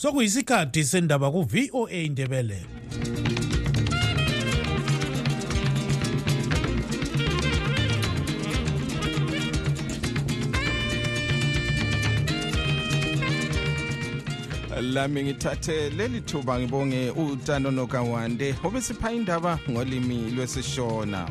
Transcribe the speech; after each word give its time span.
sokuyisikhathi 0.00 0.84
sendaba 0.84 1.30
ku-voa 1.30 1.90
indebele 1.90 2.60
lami 14.80 15.22
ngithathe 15.22 15.90
leli 15.90 16.20
thuba 16.20 16.58
ngibonge 16.58 17.10
utano 17.10 17.70
nokawande 17.70 18.54
obesipha 18.64 19.12
indaba 19.12 19.58
ngolimi 19.70 20.30
lwesishona. 20.30 21.28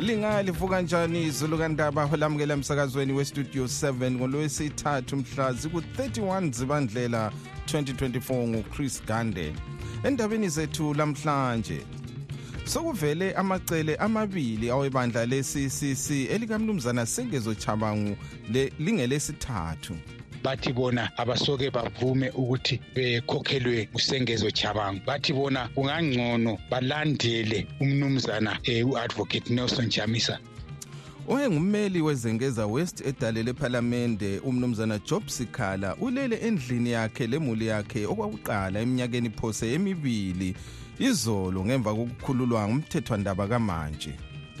Linga 0.00 0.42
livuka 0.42 0.82
njani 0.82 1.22
izulu 1.22 1.58
kandaba 1.58 2.08
olamukela 2.12 2.54
emsakazweni 2.54 3.12
westudio 3.12 3.64
7 3.64 4.10
ngolwesithathu 4.10 5.16
mhla 5.16 5.52
ziku-31 5.52 6.52
zibandlela 6.52 7.32
2024 7.66 8.46
nguchris 8.46 9.02
gande. 9.06 9.54
Endabeni 10.04 10.48
zethu 10.48 10.94
lamhlanje 10.94 11.80
sokuvele 12.64 13.32
amacele 13.34 13.96
amabili 13.96 14.70
awebandla 14.70 15.26
le-ccc 15.26 16.10
elikamnumzana 16.10 17.06
sengezo 17.06 17.54
chabangu 17.54 18.16
lingelesithathu 18.78 19.96
bathi 20.44 20.72
bona 20.72 21.10
abasoke 21.16 21.70
bavume 21.70 22.30
ukuthi 22.30 22.80
bekhokhelwe 22.94 23.88
ngusengezo 23.92 24.50
chabangu 24.50 25.00
bathi 25.06 25.32
bona 25.32 25.68
kungangcono 25.74 26.58
balandele 26.70 27.66
umnumzana 27.80 28.58
um 28.68 28.90
u-advocate 28.90 29.54
nelson 29.54 29.88
jamisa 29.88 30.38
oyengummeli 31.28 32.02
wezengeza 32.02 32.66
west 32.66 33.06
edale 33.06 33.42
lephalamende 33.42 34.38
umnumzana 34.38 34.98
job 34.98 35.28
sikhala 35.28 35.96
ulele 35.96 36.36
endlini 36.36 36.90
yakhe 36.90 37.26
lemuli 37.26 37.66
yakhe 37.66 38.06
okwakuqala 38.06 38.80
eminyakeni 38.80 39.30
phose 39.30 39.74
emibili. 39.74 40.54
Izolo 40.98 41.64
ngemva 41.64 41.94
kokukhululwa 41.94 42.68
ngumthethwandaba 42.68 43.48
kamanje. 43.48 44.12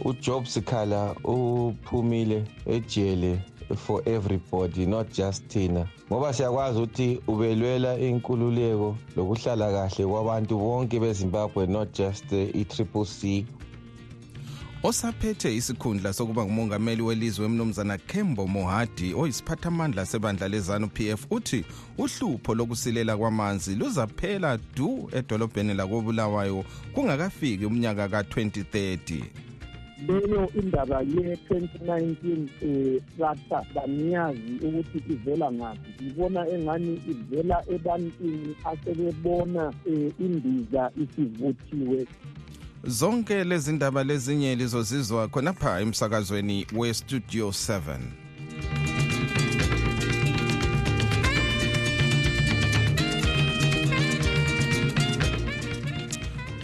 Ujob 0.04 0.44
sikhala 0.46 1.14
uphumile 1.24 2.44
ejele 2.66 3.40
for 3.76 4.02
everybody 4.08 4.86
not 4.86 5.12
just 5.12 5.46
thina 5.46 5.86
ngoba 6.10 6.32
siyakwazi 6.32 6.78
ukuthi 6.78 7.20
ubelwela 7.26 7.98
inkululeko 7.98 8.96
lokuhlala 9.16 9.72
kahle 9.72 10.06
kwabantu 10.06 10.58
bonke 10.58 11.00
bezimbabwe 11.00 11.66
not 11.66 11.98
just 11.98 12.32
i-triple 12.32 13.04
c. 13.04 13.46
Osaphethe 14.84 15.56
isikhundla 15.56 16.12
sokuba 16.12 16.44
ngumongameli 16.44 17.02
welizwe 17.02 17.46
emnumzana 17.46 17.98
kembo 17.98 18.46
mohadi 18.46 19.14
oyisiphathamandla 19.14 20.06
sebandla 20.06 20.48
lezanu 20.48 20.88
p 20.88 21.08
f 21.10 21.26
uthi 21.30 21.64
uhlupho 21.98 22.54
lokusilela 22.54 23.16
kwamanzi 23.16 23.74
luzaphela 23.74 24.58
du 24.76 25.08
edolobheni 25.12 25.74
lakobulawayo 25.74 26.64
kungakafiki 26.94 27.66
umnyaka 27.66 28.08
ka-2030 28.08 29.51
leyo 30.08 30.50
indaba 30.54 31.00
ye-2019 31.00 32.48
um 32.62 33.00
rata 33.18 33.64
bangiyazi 33.74 34.52
ukuthi 34.62 34.98
ivela 35.12 35.52
ngaphi. 35.52 36.04
Ngibona 36.04 36.48
engani 36.48 37.00
ivela 37.10 37.64
ebantwini 37.74 38.56
asebebona 38.64 39.72
um 39.86 40.12
indiza 40.18 40.90
isivuthiwe. 41.02 42.06
Zonke 42.84 43.44
lezi 43.44 43.72
ndaba 43.72 44.04
lezinye 44.04 44.54
lizozizwa 44.54 45.28
khonapha 45.28 45.80
emsakazweni 45.80 46.66
westudio 46.76 47.48
7 47.48 48.21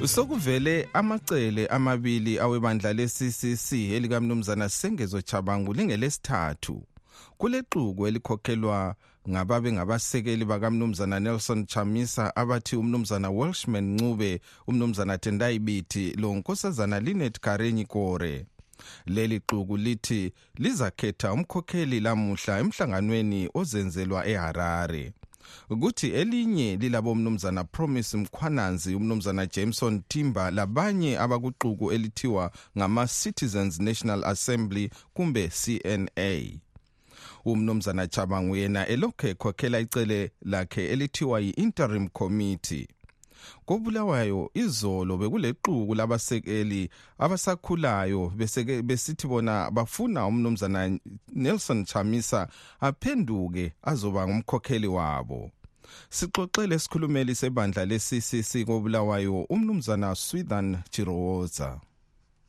sokuvele 0.06 0.88
amacele 0.92 1.66
amabili 1.66 2.38
awebandla 2.38 2.92
le-ccc 2.92 3.72
elikamnumzana 3.72 4.68
sengezo 4.68 5.20
chabangu 5.20 5.72
lingelesithathu. 5.72 6.82
Kulexuku 7.38 8.06
elikhokhelwa 8.06 8.94
ngababe 9.28 9.72
ngabasekeli 9.72 10.44
bakamnumzana 10.44 11.20
nelson 11.20 11.66
chamisa 11.66 12.36
abathi 12.36 12.76
umnumzana 12.76 13.30
welshman 13.30 13.94
ncube 13.94 14.40
umnumzana 14.66 15.18
tendai 15.18 15.58
biti 15.58 16.10
lo 16.10 16.34
nkosazana 16.34 17.00
linet 17.00 17.40
karenyi 17.40 17.84
kore. 17.84 18.46
Leli 19.06 19.40
xuku 19.40 19.76
lithi 19.76 20.32
lizakhetha 20.54 21.32
umkhokheli 21.32 22.00
lamuhla 22.00 22.58
emhlanganweni 22.58 23.50
ozenzelwa 23.54 24.26
eharare. 24.26 25.12
Kuthi 25.80 26.08
elinye 26.10 26.76
lilabo 26.76 27.14
mnumzana 27.14 27.64
promise 27.64 28.16
mkhwananzi 28.16 28.94
umnumzana 28.94 29.46
jameson 29.46 30.02
timber 30.08 30.52
labanye 30.52 31.18
abakuxuku 31.18 31.92
elithiwa 31.92 32.50
ngama-citizens 32.78 33.80
national 33.80 34.24
assembly 34.24 34.90
kumbe 35.14 35.48
cna 35.48 36.58
umnumzana 37.44 38.06
chabangu 38.06 38.56
yena 38.56 38.86
elokhu 38.86 39.26
ekhokhela 39.26 39.80
icele 39.80 40.30
lakhe 40.42 40.88
elithiwa 40.88 41.40
yi-interim 41.40 42.08
committee 42.08 42.88
kobulawayo 43.66 44.50
izolo 44.54 45.16
bekulequku 45.16 45.94
labasekeli 45.94 46.90
abasakhulayo 47.18 48.32
besithi 48.82 49.26
bona 49.26 49.70
bafuna 49.70 50.26
umnumzana 50.26 50.98
nelson 51.32 51.84
chamisa 51.84 52.48
aphenduke 52.80 53.72
azoba 53.82 54.28
ngumkhokheli 54.28 54.86
wabo. 54.86 55.50
Sixoxele 56.10 56.74
isikhulumeli 56.76 57.34
sebandla 57.34 57.84
le-ccc 57.84 58.64
kobulawayo 58.66 59.46
umnumzana 59.48 60.14
swithan 60.14 60.78
chirowoza 60.90 61.80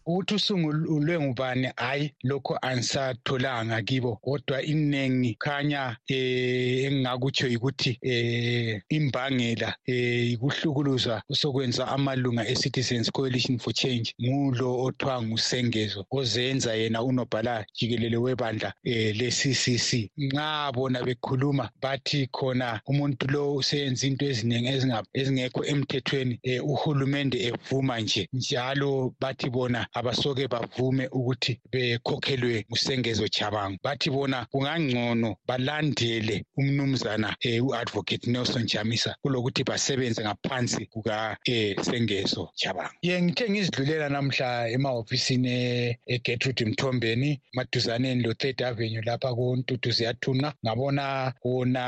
ukuthi 0.09 0.35
usungulwe 0.35 1.19
ngubani? 1.19 1.67
Hayi 1.75 2.13
lokho 2.23 2.57
angisatholanga 2.61 3.81
kibo. 3.81 4.15
Kodwa 4.15 4.63
iningi 4.63 5.35
khanya 5.39 5.97
eh 6.07 6.85
engingakutsho 6.85 7.47
yikuthi 7.47 7.99
eh 8.01 8.81
imbangela 8.89 9.75
eh 9.85 10.31
ikuhlukuluzwa 10.31 11.21
usokwenza 11.29 11.87
amalunga 11.87 12.47
e-Citizens 12.47 13.11
Coalition 13.11 13.59
for 13.59 13.73
Change 13.73 14.13
ngulo 14.21 14.83
othiwa 14.83 15.23
ngusengezo 15.23 16.05
ozenza 16.11 16.73
yena 16.75 17.03
unobhala 17.03 17.65
jikelele 17.73 18.17
webandla 18.17 18.73
eh 18.83 19.15
le-CCC 19.15 20.09
nxa 20.17 20.71
bona 20.71 21.03
bekhuluma 21.03 21.69
bathi 21.81 22.27
khona 22.27 22.81
umuntu 22.87 23.27
lo 23.27 23.55
useyenza 23.55 24.07
into 24.07 24.25
eziningi 24.25 24.67
ezingekho 25.13 25.65
emthethweni 25.65 26.39
eh 26.43 26.65
uhulumende 26.65 27.37
evuma 27.47 27.99
nje 27.99 28.29
njalo 28.33 29.13
bathi 29.21 29.49
bona 29.49 29.87
abasoke 29.99 30.47
bavume 30.47 31.07
ukuthi 31.07 31.59
bekhokhelwe 31.71 32.65
ngusengezo 32.69 33.27
chabangu 33.27 33.77
bathi 33.83 34.09
bona 34.09 34.45
kungangcono 34.51 35.35
balandele 35.47 36.45
umnumzana 36.57 37.35
eh, 37.41 37.63
u-advocate 37.65 38.31
nelson 38.31 38.65
jamisa 38.65 39.15
kulokuthi 39.21 39.63
basebenze 39.63 40.21
ngaphansi 40.21 40.85
kuka-sengezo 40.85 42.41
eh, 42.41 42.49
chabangu 42.55 42.93
ye 43.01 43.21
ngithe 43.21 43.49
ngizidlulela 43.49 44.09
namhla 44.09 44.69
emahofisini 44.69 45.55
egertrude 46.05 46.65
mthombeni 46.65 47.41
maduzaneni 47.53 48.23
lo-third 48.23 48.61
avenue 48.63 49.01
lapha 49.05 49.35
kontuthu 49.35 49.91
ziyathunqa 49.91 50.53
ngabona 50.65 51.33
wona 51.43 51.83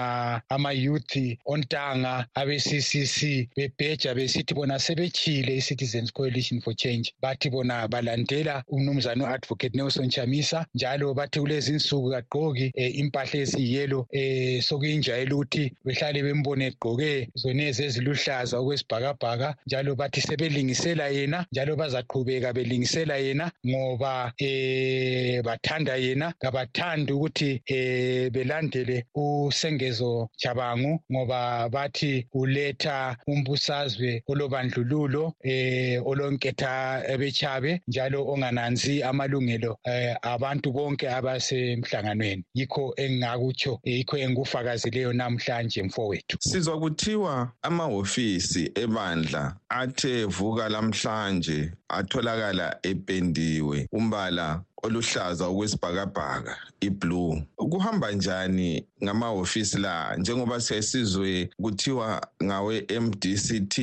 ama-youth 0.49 1.17
ontanga 1.45 2.25
abe-ccc 2.35 3.17
bebheja 3.55 4.15
besithi 4.15 4.53
bona 4.53 4.79
sebechile 4.79 5.57
i-citizens 5.57 6.11
coalition 6.11 6.61
for 6.61 6.73
change. 6.73 7.13
Bathi 7.21 7.49
bona 7.49 7.87
balandela 8.01 8.63
umnumzana 8.67 9.23
u-advocate 9.23 9.77
nelson 9.77 10.09
chamisa 10.09 10.65
njalo 10.75 11.13
bathi 11.13 11.39
kulezi 11.39 11.73
insuku 11.73 12.09
kagqoki 12.11 12.73
um 12.77 12.91
impahla 13.01 13.39
eziyiyelo 13.39 13.99
um 13.99 14.61
sokuyinjayelo 14.61 15.35
ukuthi 15.35 15.73
behlale 15.85 16.23
bembone 16.23 16.65
egqoke 16.67 17.29
zonezi 17.35 17.83
eziluhlaza 17.83 18.59
okwesibhakabhaka 18.59 19.55
njalo 19.67 19.95
bathi 19.95 20.21
sebelingisela 20.21 21.07
yena 21.07 21.45
njalo 21.51 21.75
bazaqhubeka 21.75 22.53
belingisela 22.53 23.15
yena 23.17 23.51
ngoba 23.67 24.33
um 24.41 25.41
bathanda 25.43 25.95
yena. 25.95 26.33
Kabathandi 26.41 27.13
ukuthi 27.13 27.61
um 27.69 28.29
belandele 28.33 29.05
usengezo 29.15 30.29
jabangu 30.37 30.99
ngoba 31.11 31.69
bathi 31.69 32.27
uletha 32.33 33.17
umbusazwe 33.27 34.23
olobandlululo 34.27 35.33
um 35.43 36.07
olonketha 36.09 37.03
ebechabe 37.13 37.71
onothile 37.71 37.80
njalo 37.87 38.27
ongananzi 38.27 39.03
amalungelo 39.03 39.77
eh, 39.83 40.15
abantu 40.21 40.71
bonke 40.71 41.09
abasemhlanganweni. 41.09 42.43
Yikho 42.53 42.93
engingakutsho 42.97 43.79
yikho 43.83 44.17
engikufakazileyo 44.17 45.13
namhlanje 45.13 45.83
mfowethu. 45.83 46.37
Sizwa 46.39 46.79
kuthiwa 46.79 47.51
amahofisi 47.61 48.71
ebandla 48.75 49.55
athe 49.69 50.25
vuka 50.25 50.69
lamhlanje 50.69 51.71
atholakala 51.89 52.77
ependiwe 52.83 53.87
umbala 53.91 54.61
oluhlaza 54.83 55.47
okwesibhakabhaka 55.47 56.57
iblue. 56.81 57.43
Kuhamba 57.55 58.11
njani 58.11 58.85
ngamahofisi 59.03 59.77
la? 59.77 60.15
Njengoba 60.17 60.61
siyasizwe 60.61 61.49
kuthiwa 61.61 62.27
ngawe 62.43 62.85
MDCT 63.03 63.75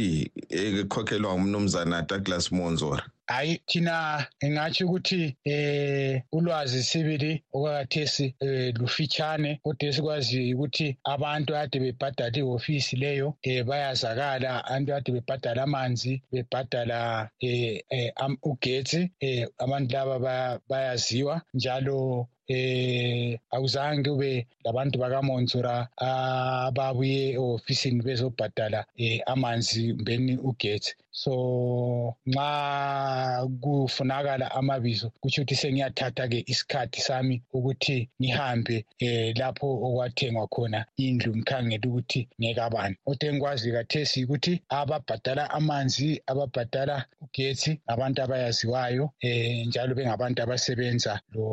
ekhokhelwa 0.50 1.34
umnumzana 1.34 2.02
Douglas 2.02 2.52
Monzora. 2.52 3.02
Hayi 3.28 3.60
thina 3.66 4.26
ngingatsho 4.44 4.86
ukuthi 4.86 5.36
eh 5.44 6.22
ulwazi 6.32 6.82
sibili 6.82 7.42
okwakathesi 7.52 8.34
eh, 8.40 8.74
lufitshane. 8.78 9.60
Kodwa 9.62 9.88
esikwaziyo 9.88 10.56
ukuthi 10.56 10.96
abantu 11.04 11.56
ade 11.56 11.78
bebhadala 11.80 12.38
ihofisi 12.38 12.96
leyo 12.96 13.36
eh 13.42 13.64
bayazakala. 13.64 14.64
Abantu 14.64 14.94
ade 14.94 15.12
bebhadala 15.12 15.62
amanzi 15.62 16.22
bebhadala 16.32 17.28
eh, 17.40 17.84
eh 17.90 18.12
ugetsi 18.42 19.10
eh 19.20 19.46
abantu 19.58 19.92
laba 19.92 20.60
bayaziwa 20.88 21.42
njalo 21.54 22.26
eh 22.48 23.38
awuzange 23.50 24.10
kube 24.10 24.46
labantu 24.64 24.98
bakaMonsura 24.98 25.88
ababuye 25.96 27.32
ehofisini 27.36 28.00
bezobhadala 28.02 28.80
eh 28.96 29.20
amanzi 29.26 29.92
mbeni 29.92 30.36
ugetsi 30.48 30.96
so 31.10 32.14
nxa 32.26 33.48
kufunakala 33.60 34.46
amabizo 34.58 35.12
kutsho 35.20 35.42
ukuthi 35.42 35.56
sengiyathatha 35.56 36.28
ke 36.28 36.44
isikhathi 36.46 37.00
sami 37.00 37.42
ukuthi 37.52 38.08
ngihambe 38.20 38.76
eh 38.98 39.36
lapho 39.36 39.68
okwathengwa 39.86 40.46
khona 40.48 40.80
indlu 40.96 41.36
ngikhangele 41.36 41.86
ukuthi 41.88 42.20
ngekabani. 42.40 42.96
Kodwa 43.04 43.28
engikwazi 43.28 43.72
kathesi 43.72 44.24
ukuthi 44.24 44.52
ababhadala 44.68 45.50
amanzi 45.50 46.20
ababhadala 46.30 46.96
ugetsi 47.24 47.70
abantu 47.92 48.18
abayaziwayo 48.22 49.04
eh 49.20 49.66
njalo 49.66 49.94
bengabantu 49.94 50.38
abasebenza 50.42 51.12
lo 51.34 51.44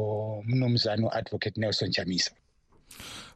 mnumzane 0.48 1.04
u-advocate 1.08 1.58
Nelson 1.60 1.90
Jamisa 1.96 2.32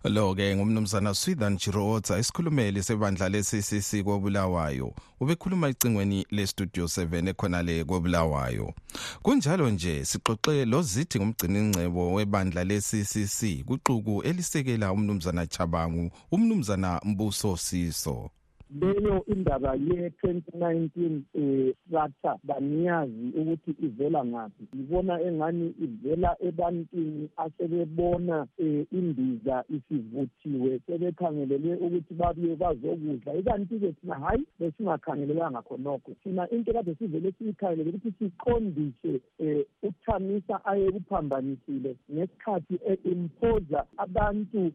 lo 0.04 0.36
ke 0.36 0.56
ngumnumzana 0.56 1.14
Swithan 1.14 1.58
Chiroza 1.58 2.20
isikhulumeli 2.20 2.84
sebandla 2.84 3.30
le-CCC 3.30 4.04
kobulawayo. 4.04 4.94
Ubekhuluma 5.20 5.70
icingweni 5.70 6.26
le-studio 6.32 6.86
7 6.86 7.30
ekhonale 7.30 7.84
kobulawayo. 7.84 8.74
Kunjalo 9.22 9.70
nje 9.70 10.06
sixoxe 10.06 10.66
lozithi 10.66 11.20
ngumgciningcebo 11.20 12.14
webandla 12.14 12.64
le-CCC 12.64 13.64
kuxuku 13.66 14.24
elisekela 14.24 14.92
umnumzana 14.92 15.48
Chabangu 15.48 16.12
umnumzana 16.32 17.02
Mbuso 17.04 17.58
Siso. 17.58 18.30
Leyo 18.70 19.26
indaba 19.26 19.74
ye-2019 19.74 21.22
eh 21.34 21.74
ratha 21.92 22.38
baniyazi 22.44 23.28
ukuthi 23.40 23.72
ivela 23.86 24.26
ngaphi 24.26 24.64
ngibona 24.76 25.22
engani 25.22 25.74
ivela 25.82 26.36
ebantwini 26.40 27.30
asebebona 27.38 28.48
eh 28.58 28.86
imbiza 28.92 29.64
isivuthiwe 29.70 30.80
sebekhangelele 30.86 31.76
ukuthi 31.76 32.14
babuye 32.14 32.56
bazokudla 32.56 33.34
ikanti-ke 33.34 33.92
thina 33.92 34.16
hhayi 34.16 34.46
besingakhangelelanga 34.60 35.62
khonokho 35.62 36.12
thina 36.24 36.50
into 36.50 36.74
kade 36.74 36.96
sivele 36.96 37.32
siyikhangelele 37.32 37.90
ukuthi 37.90 38.14
siqondise 38.20 39.22
um 39.40 39.64
uthamisa 39.84 40.66
ayekuphambanisile 40.66 41.96
ngesikhathi 42.12 42.76
e-imposa 42.92 43.86
abantu 43.98 44.72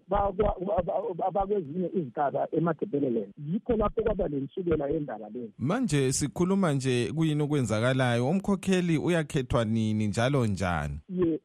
abakwezinye 1.29 1.89
izigaba 1.95 2.49
emadebeleland 2.53 3.33
yikho 3.53 3.84
lapho 3.85 4.03
kwaba 4.03 4.29
lensukela 4.29 4.89
yendaba 4.89 5.29
leyo 5.29 5.49
manje 5.59 6.13
sikhuluma 6.13 6.73
nje 6.73 7.13
kuyini 7.17 7.43
okwenzakalayo? 7.43 8.29
Umkhokheli 8.29 8.99
uyakhethwa 8.99 9.65
nini 9.65 10.07
njalo 10.07 10.47
njani? 10.47 10.99
Ye 11.09 11.41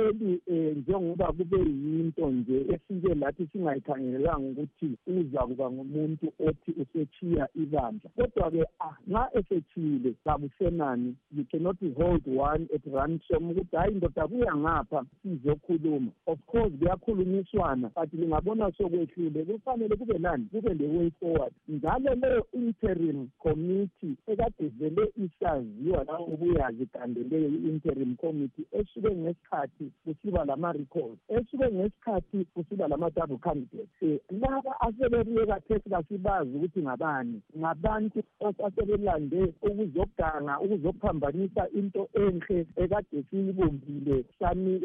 umkhokheli 0.00 0.40
um 0.46 0.78
njengoba 0.78 1.26
kube 1.32 1.58
yinto 1.58 2.30
nje 2.30 2.66
esike 2.68 3.14
lathi 3.14 3.46
singayikhangelelanga 3.52 4.48
ukuthi 4.48 4.96
uza 5.06 5.40
kuba 5.40 5.70
ngumuntu 5.70 6.32
othi 6.48 6.70
usechiya 6.82 7.48
ibandla. 7.54 8.10
Kodwa-ke 8.16 8.64
nxa 9.08 9.30
esechiyile 9.38 10.14
kakusenani 10.24 11.14
you 11.36 11.44
cannot 11.44 11.76
hold 11.96 12.22
one 12.26 12.68
at 12.74 12.84
ransom 12.92 13.50
ukuthi 13.50 13.76
hhayi 13.76 13.94
ndoda 13.94 14.28
kuya 14.28 14.56
ngapha 14.56 15.04
sizokhuluma. 15.22 16.10
Of 16.26 16.38
course 16.46 16.72
kuyakhulunyiswana 16.78 17.90
but 17.94 18.12
lingabona 18.12 18.72
sokwehlule 18.72 19.44
kufanele 19.44 19.96
kube 19.96 20.18
nani? 20.18 20.46
Kube 20.52 20.74
le-way 20.74 21.10
forward. 21.10 21.52
Njalo 21.68 22.14
leyo 22.14 22.46
interim 22.52 23.28
committee 23.38 24.14
ekade 24.26 24.68
vele 24.78 25.12
isaziwa 25.16 26.04
nangokuyazi 26.04 26.86
kandeleyo 26.86 27.48
i-interim 27.48 28.16
committee 28.16 28.64
esuke 28.72 29.16
ngesikhathi 29.16 29.89
kusiba 30.04 30.44
lama-records. 30.44 31.20
Esuke 31.28 31.72
ngesikhathi 31.72 32.44
kusiba 32.54 32.88
lama-double 32.88 33.38
candidates. 33.38 33.88
Um 34.02 34.18
laba 34.40 34.80
asebebuye 34.80 35.46
kathesi 35.46 35.90
kasibazi 35.90 36.56
ukuthi 36.56 36.82
ngabani. 36.82 37.42
Ngabantu 37.58 38.22
asebelande 38.66 39.54
ukuzoganga 39.62 40.60
ukuzophambanisa 40.60 41.68
into 41.74 42.08
enhle 42.14 42.66
ekade 42.76 43.24
siyibumbile 43.30 44.24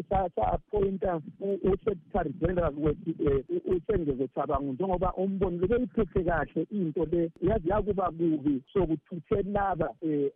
sa-appointa 0.09 1.21
u-secretary 1.39 2.33
general 2.39 2.73
wethu 2.77 3.11
um 3.19 3.75
usengezo 3.75 4.27
chabangu 4.27 4.73
njengoba 4.73 5.13
umbono 5.13 5.57
lebeyiphethe 5.57 6.23
kahle 6.23 6.67
into 6.71 7.05
le. 7.05 7.31
Yazi 7.41 7.69
yakuba 7.69 8.11
kubi 8.11 8.63
sokuthuthe 8.73 9.41
laba 9.41 9.89
um 10.01 10.29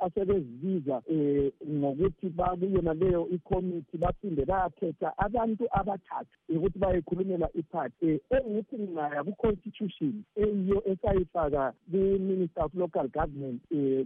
asebezibiza 0.00 1.02
um 1.10 1.50
ngokuthi 1.78 2.28
bakuyona 2.28 2.94
leyo 2.94 3.28
ikhomithi 3.28 3.98
baphinde 4.12 4.44
bayakhetha 4.44 5.18
abantu 5.18 5.64
abathathu 5.70 6.36
ukuthi 6.48 6.78
bayekhulumela 6.78 7.48
iphathi 7.54 8.20
um 8.30 8.38
engithi 8.46 8.76
ngingaya 8.78 9.24
ku-constitution 9.24 10.22
eyiyo 10.36 10.82
esayifaka 10.86 11.72
ku-minister 11.90 12.64
of 12.64 12.74
local 12.74 13.08
government 13.08 13.60
um 13.70 14.04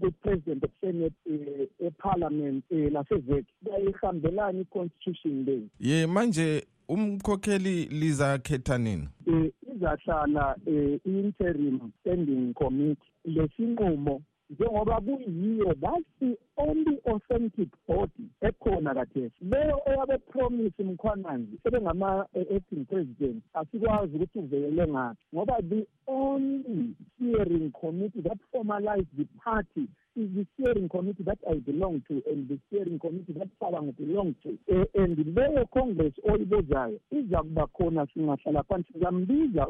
ku-president 0.00 0.64
of 0.64 0.70
senate 0.80 1.14
um 1.26 1.66
eparliament 1.86 2.64
um 2.70 2.88
lasevek 2.92 3.46
bayihambelani 3.62 4.60
i-constitution 4.60 5.44
leyo 5.44 5.68
ye 5.80 6.06
manje 6.06 6.66
umkhokheli 6.88 7.84
lizakhetha 7.84 8.78
nini? 8.78 9.08
Um 9.26 9.50
izahlala 9.74 10.56
um 10.66 10.98
i-interim 11.04 11.80
standing 12.00 12.54
committee. 12.54 13.10
Lesinqumo 13.24 14.22
njengoba 14.50 15.00
kuyiyo 15.00 15.74
that's 15.80 16.04
the 16.20 16.38
only 16.56 16.98
authentic 17.04 17.68
body 17.88 18.26
ekhona 18.40 18.94
kathesi 18.94 19.44
leyo 19.50 19.80
eyabe 19.86 20.18
promise 20.18 20.82
mkhwananzi 20.82 21.58
sebengama-acting 21.62 22.84
president 22.84 23.42
asikwazi 23.54 24.16
ukuthi 24.16 24.38
uvelele 24.38 24.86
ngaphi 24.86 25.24
ngoba 25.34 25.62
the 25.62 25.86
only 26.06 26.94
steering 27.14 27.70
committee 27.70 28.22
that 28.22 28.38
formalized 28.52 29.16
the 29.16 29.24
party 29.44 29.88
is 30.16 30.30
the 30.34 30.46
steering 30.54 30.88
committee 30.88 31.22
that 31.24 31.38
I 31.48 31.54
belong 31.56 32.02
to 32.08 32.22
and 32.30 32.48
the 32.48 32.58
steering 32.66 32.98
committee 32.98 33.34
that 33.34 33.48
Sabango 33.60 33.94
belong 33.96 34.34
to. 34.42 34.58
Uh, 34.70 35.02
and 35.02 35.16
leyo 35.16 35.66
congress 35.72 36.12
oyibozayo 36.30 37.00
iza 37.10 37.42
kuba 37.42 37.66
khona 37.66 38.06
singahlala 38.06 38.62
phansi 38.62 38.92
sizambiza 38.92 39.68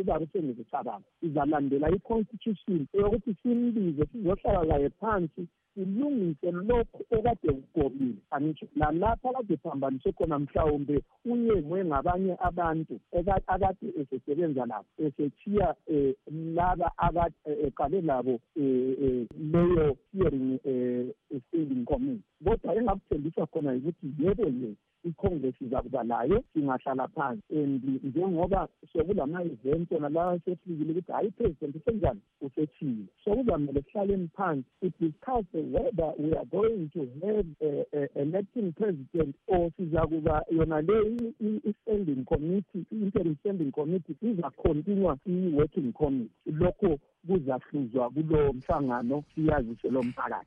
ubaba 0.00 0.20
usengeze 0.20 0.64
Sabango 0.70 1.04
izalandela 1.22 1.90
i-constitution 1.90 2.86
yokuthi 2.94 3.36
simbize 3.42 4.06
sizohlala 4.12 4.64
laye 4.64 4.88
phansi 4.88 5.46
silungise 5.74 6.50
lokhu 6.50 7.04
okade 7.10 7.52
kugobile 7.52 8.14
angitsho 8.30 8.66
nalapha 8.76 9.32
kade 9.32 9.56
phambanise 9.56 10.12
khona 10.12 10.38
mhlawumbe 10.38 11.02
uyengwe 11.24 11.84
ngabanye 11.84 12.36
abantu 12.40 13.00
akade 13.46 13.86
esesebenza 14.00 14.66
labo 14.66 14.88
esechiya 14.98 15.74
um 15.88 16.54
laba 16.54 17.30
eqale 17.66 18.00
labo 18.00 18.40
um 18.56 19.26
leyo 19.52 19.96
hearing 20.12 20.58
um 20.64 21.12
standing 21.48 21.84
committee. 21.84 22.22
Kodwa 22.44 22.74
engakuthembisa 22.74 23.46
khona 23.46 23.72
yikuthi 23.72 24.06
yebo 24.18 24.42
ye 24.42 24.74
icongress 25.04 25.54
izakuba 25.60 26.02
layo 26.02 26.44
singahlala 26.52 27.08
phansi. 27.08 27.42
And 27.50 27.82
njengoba 28.04 28.68
sokulama-event 28.92 29.92
ona 29.92 30.08
lawa 30.08 30.40
sefikile 30.44 30.92
ukuthi 30.92 31.12
hhayi 31.12 31.28
ipresident 31.28 31.76
usenjani 31.76 32.20
usethile 32.40 33.04
sokuzamele 33.24 33.82
sihlaleni 33.82 34.28
phansi 34.36 34.64
sidiscusse 34.80 35.59
whether 35.60 36.12
we 36.18 36.32
are 36.36 36.44
going 36.46 36.90
to 36.92 37.00
have 37.26 37.46
a, 37.60 37.84
a 37.92 38.22
electing 38.22 38.72
president 38.72 39.36
or 39.46 39.70
sizakuba 39.78 40.42
yona 40.50 40.80
le 40.80 41.32
i-standing 41.40 42.24
committee 42.24 42.86
i-interim 42.92 43.36
standing 43.40 43.72
committee 43.72 44.16
izacontinua 44.22 45.16
i-working 45.26 45.92
committee. 45.92 46.30
Lokho 46.46 46.98
kuzahluzwa 47.26 48.10
kulowo 48.10 48.52
mhlangano 48.52 49.24
siyazise 49.34 49.90
lo 49.90 50.02
mphakathi. 50.02 50.46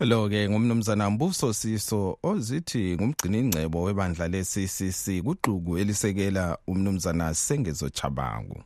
Lo 0.00 0.28
ke 0.28 0.48
ngumnumzana 0.48 1.10
Mbuso 1.10 1.52
Siso 1.52 2.18
ozithi 2.22 2.96
ngumgcini 2.96 3.38
ingcebo 3.38 3.82
webandla 3.82 4.28
le-CCC 4.28 5.22
kuxuku 5.22 5.78
elisekela 5.78 6.58
umnumzana 6.66 7.34
Sengezo 7.34 7.88
Chabangu 7.88 8.62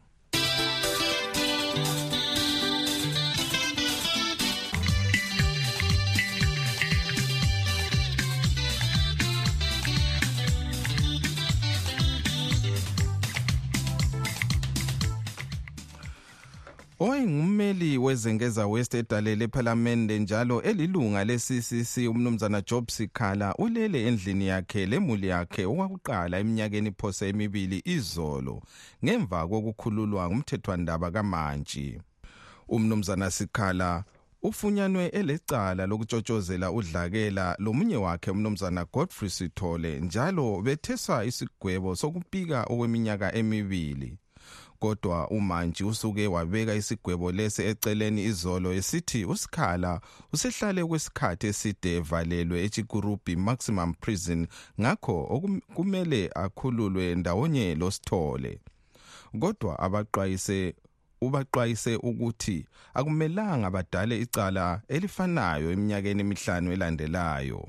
Oyingummeli 17.00 17.98
wezengeza 17.98 18.66
West 18.66 18.94
edalele 18.94 19.44
eParliament 19.44 20.10
njalo 20.10 20.62
elilunga 20.62 21.24
leCCC 21.24 21.96
umnumzana 22.10 22.60
Job 22.60 22.90
Sikhala 22.90 23.54
ulele 23.54 24.06
endlini 24.06 24.46
yakhe 24.46 24.86
lemuli 24.86 25.28
yakhe 25.28 25.64
okwakuqala 25.66 26.38
eminyakeni 26.38 26.92
phose 26.92 27.28
emibili 27.28 27.82
izolo 27.84 28.62
ngemva 29.04 29.48
kokukhululwa 29.48 30.28
ngumthethwandaba 30.28 31.10
kaMantshi. 31.10 32.00
Umnumzana 32.68 33.30
Sikhala 33.30 34.04
ufunyanwe 34.42 35.06
elecala 35.06 35.86
lokutshotshozela 35.86 36.72
udlakela 36.72 37.56
lomunye 37.58 37.96
wakhe 37.96 38.30
umnumzana 38.30 38.84
Godfrey 38.92 39.30
Sithole 39.30 40.00
njalo 40.00 40.62
betheswa 40.62 41.24
isigwebo 41.24 41.96
sokupika 41.96 42.62
okweminyaka 42.62 43.34
emibili. 43.34 44.18
Kodwa 44.80 45.28
umantshi 45.28 45.84
usuke 45.84 46.26
wabeka 46.26 46.74
isigwebo 46.74 47.32
lesi 47.32 47.62
eceleni 47.62 48.24
izolo 48.24 48.72
esithi 48.72 49.24
usikhala 49.24 50.00
usehlale 50.32 50.84
kwesikhathi 50.84 51.46
eside 51.46 51.96
evalelwe 51.96 52.64
echikurubi 52.64 53.36
maximum 53.36 53.94
prison 53.94 54.46
ngakho 54.80 55.42
kumele 55.74 56.30
akhululwe 56.34 57.14
ndawonye 57.14 57.74
losithole. 57.74 58.60
Kodwa 59.40 59.78
abaxwayise 59.78 60.74
ubaxwayise 61.20 61.96
ukuthi 61.96 62.66
akumelanga 62.94 63.70
badale 63.70 64.20
icala 64.20 64.82
elifanayo 64.88 65.70
eminyakeni 65.72 66.20
emihlanu 66.20 66.72
elandelayo. 66.72 67.60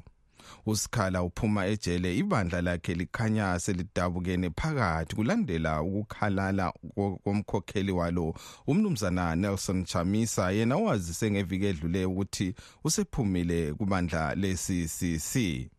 Usikhala 0.65 1.23
uphuma 1.23 1.67
ejele 1.67 2.17
ibandla 2.17 2.61
lakhe 2.61 2.93
likhanya 2.93 3.59
selidabukene 3.59 4.49
phakathi 4.49 5.15
kulandela 5.15 5.81
ukukhalala 5.81 6.73
komkhokheli 7.23 7.91
walo 7.91 8.35
umnumzana 8.67 9.35
Nelson 9.35 9.85
Chamisa. 9.85 10.51
Yena 10.51 10.75
owazise 10.75 11.31
ngeviki 11.31 11.65
edlule 11.65 12.05
ukuthi 12.05 12.53
usephumile 12.83 13.73
kubandla 13.73 14.35
le-CCC 14.35 15.69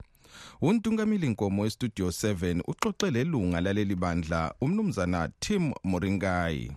untungamili 0.63 1.29
nkomo 1.29 1.67
estudio 1.67 2.09
7 2.09 2.63
uxoxele 2.67 3.25
lunga 3.25 3.61
laleli 3.61 3.95
bandla 3.95 4.55
umnumzana 4.61 5.29
Tim 5.41 5.73
Moringai 5.85 6.71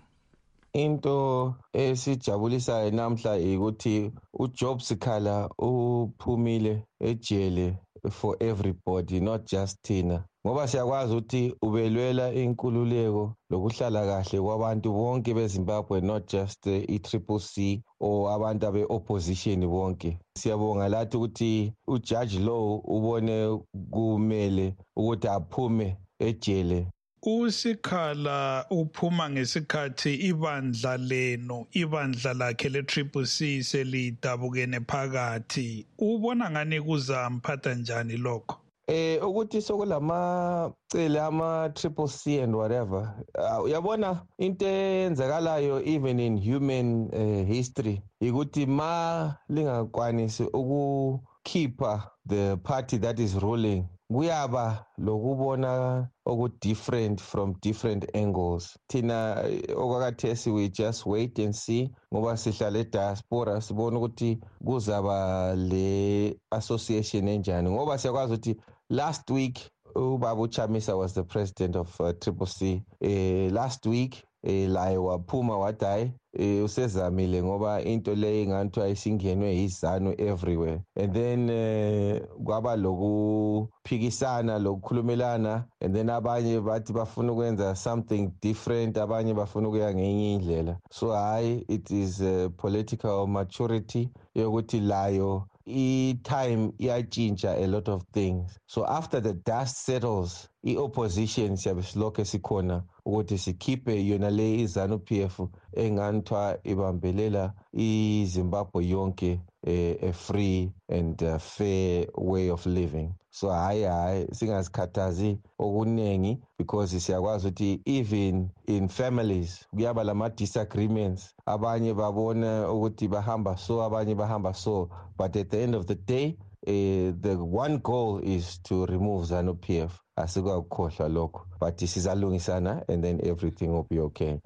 into 0.74 1.54
esijabulisayo 1.74 2.92
namhla 2.92 3.38
ukuthi 3.38 4.12
uJob 4.34 4.80
Sikhala 4.80 5.50
uphumile 5.58 6.84
ejele 7.00 7.78
for 8.12 8.36
everybody 8.40 9.20
not 9.20 9.46
just 9.52 9.78
thina. 9.84 10.26
Ngoba 10.48 10.68
siyakwazi 10.68 11.14
ukuthi 11.14 11.56
ubelwela 11.62 12.34
inkululeko 12.34 13.36
lokuhlala 13.50 14.06
kahle 14.06 14.42
kwabantu 14.42 14.94
bonke 14.94 15.34
bezimbabwe 15.34 16.02
not 16.02 16.28
just 16.32 16.68
i-triple 16.68 17.40
c 17.40 17.84
or 18.00 18.32
abantu 18.32 18.68
abe-opposition 18.68 19.62
bonke. 19.68 20.20
Siyabonga 20.38 20.90
lathi 20.90 21.18
ukuthi 21.18 21.74
ujaji 21.88 22.40
low 22.40 22.82
ubone 22.86 23.60
kumele 23.92 24.76
ukuthi 24.96 25.28
aphume 25.28 25.98
ejele 26.20 26.88
usikhala 27.26 28.66
uphuma 28.70 29.30
ngesikhathi 29.30 30.14
ibandla 30.16 30.98
leno 30.98 31.68
ibandla 31.72 32.34
lakhe 32.34 32.70
le-triple 32.70 33.26
c 33.26 33.64
selidabukene 33.64 34.80
phakathi. 34.80 35.86
Ubona 36.00 36.52
ngani 36.52 36.82
kuzamphatha 36.82 37.74
njani 37.76 38.18
lokho? 38.18 38.60
Eh 38.88 39.24
ukuthi 39.24 39.62
sokulamacele 39.62 41.22
ama-triple 41.22 42.08
c 42.08 42.42
and 42.42 42.56
whatever. 42.56 43.16
Uh, 43.36 43.64
uyabona 43.64 44.22
into 44.38 44.66
eyenzakalayo 44.66 45.82
even 45.86 46.20
in 46.20 46.38
human 46.38 47.08
uh, 47.14 47.48
history 47.48 48.02
ukuthi 48.22 48.66
ma 48.66 49.36
lingakwanisi 49.50 50.44
ukukhipha 50.44 52.12
the 52.28 52.58
party 52.64 52.98
that 52.98 53.20
is 53.20 53.36
ruling 53.36 53.86
kuyaba 54.14 54.86
lokubona 54.98 56.08
oku-different 56.26 57.22
from 57.22 57.54
different 57.62 58.06
angles. 58.14 58.78
Thina 58.90 59.44
okwakathesi 59.76 60.52
we 60.54 60.70
just 60.70 61.06
wait 61.06 61.40
and 61.40 61.56
see 61.56 61.90
ngoba 62.14 62.38
sihlala 62.38 62.80
ediaspora 62.80 63.62
sibona 63.62 63.98
ukuthi 63.98 64.40
kuzaba 64.66 65.56
le 65.56 66.40
association 66.52 67.28
enjani 67.28 67.70
ngoba 67.70 67.98
siyakwazi 67.98 68.34
ukuthi 68.34 68.62
last 68.90 69.30
week 69.30 69.60
ubaba 69.96 70.42
uchamisa 70.42 70.96
was 70.96 71.14
the 71.14 71.24
president 71.24 71.76
of 71.76 72.00
uh, 72.00 72.12
triple 72.20 72.48
c 72.48 72.84
uh, 73.02 73.54
last 73.54 73.86
week 73.86 74.24
eh 74.44 74.70
laye 74.70 74.98
waphuma 74.98 75.58
wathi 75.58 75.86
hayi 75.86 76.12
eh 76.40 76.64
usezamile 76.66 77.44
ngoba 77.44 77.82
into 77.82 78.16
le 78.16 78.48
nganithiwa 78.48 78.90
isingenwe 78.90 79.56
yizanu 79.56 80.14
everywhere. 80.18 80.82
And 80.96 81.14
then 81.14 81.50
eh 81.50 82.22
kwaba 82.44 82.76
lokuphikisana 82.76 84.60
lokukhulumelana 84.60 85.66
and 85.82 85.96
then 85.96 86.10
abanye 86.10 86.62
bathi 86.62 86.94
bafuna 86.94 87.32
ukwenza 87.32 87.76
something 87.76 88.32
different 88.42 88.98
abanye 88.98 89.34
bafuna 89.34 89.68
ukuya 89.68 89.94
ngenye 89.94 90.34
indlela. 90.34 90.80
So 90.92 91.08
hayi 91.12 91.66
it 91.68 91.92
is 91.92 92.22
a 92.22 92.50
political 92.58 93.28
maturity 93.28 94.10
yokuthi 94.36 94.80
layo 94.80 95.48
i-time 95.66 96.74
iyatshintsha 96.78 97.58
a 97.58 97.68
lot 97.68 97.92
of 97.92 98.04
things. 98.12 98.60
So 98.68 98.86
after 98.86 99.22
the 99.22 99.34
dust 99.34 99.78
settles 99.86 100.50
i-opposition 100.64 101.56
siyabe 101.58 101.84
silokhu 101.84 102.26
sikhona. 102.26 102.84
Ukuthi 103.06 103.38
sikhiphe 103.38 104.08
yona 104.08 104.30
le 104.30 104.60
izanu 104.64 105.00
p 105.00 105.22
f 105.22 105.40
enganithwa 105.74 106.58
ibambelela 106.64 107.54
izimbabwe 107.74 108.88
yonke 108.88 109.42
eh, 109.64 109.98
a 110.02 110.12
free 110.14 110.72
and 110.90 111.22
uh, 111.24 111.38
fair 111.38 112.08
way 112.16 112.50
of 112.50 112.66
living. 112.66 113.14
So 113.30 113.50
hayi 113.50 113.84
hayi 113.84 114.28
singazikhathazi 114.32 115.40
okuningi 115.60 116.38
because 116.58 117.00
siyakwazi 117.00 117.48
ukuthi 117.48 117.82
even 117.86 118.50
in 118.68 118.88
families 118.90 119.66
kuyaba 119.72 120.04
lama-disagreements. 120.04 121.34
Abanye 121.46 121.94
babona 121.94 122.70
ukuthi 122.72 123.08
bahamba 123.08 123.58
so 123.58 123.82
abanye 123.82 124.16
bahamba 124.16 124.56
so 124.56 124.90
but 125.18 125.36
at 125.36 125.50
the 125.50 125.58
end 125.58 125.76
of 125.76 125.88
the 125.88 125.96
day 125.96 126.38
uh, 126.68 127.12
the 127.22 127.36
one 127.36 127.78
goal 127.78 128.20
is 128.24 128.60
to 128.64 128.86
remove 128.86 129.26
zanu 129.26 129.60
p 129.60 129.80
f. 129.80 130.03
asikakukhohlwa 130.16 131.10
lokho 131.10 131.46
but 131.60 131.78
sizalungisana 131.80 132.84
and 132.90 133.04
then 133.04 133.20
everything 133.24 133.68
will 133.68 133.86
be 133.90 134.00
okay. 134.00 134.40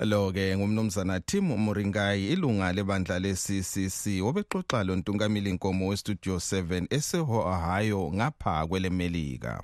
Lo 0.00 0.32
ke 0.32 0.56
ngumnumzana 0.56 1.20
Tim 1.20 1.44
Muringai 1.44 2.28
ilunga 2.32 2.72
lebandla 2.72 3.18
leCCC 3.18 4.22
obexoxa 4.22 4.84
lo 4.84 4.96
ntungamili 4.96 5.50
inkomo 5.50 5.88
westudio 5.88 6.36
7 6.36 6.86
eseho 6.90 7.38
Ohio 7.38 8.12
ngapha 8.14 8.66
kwelemelika 8.66 9.62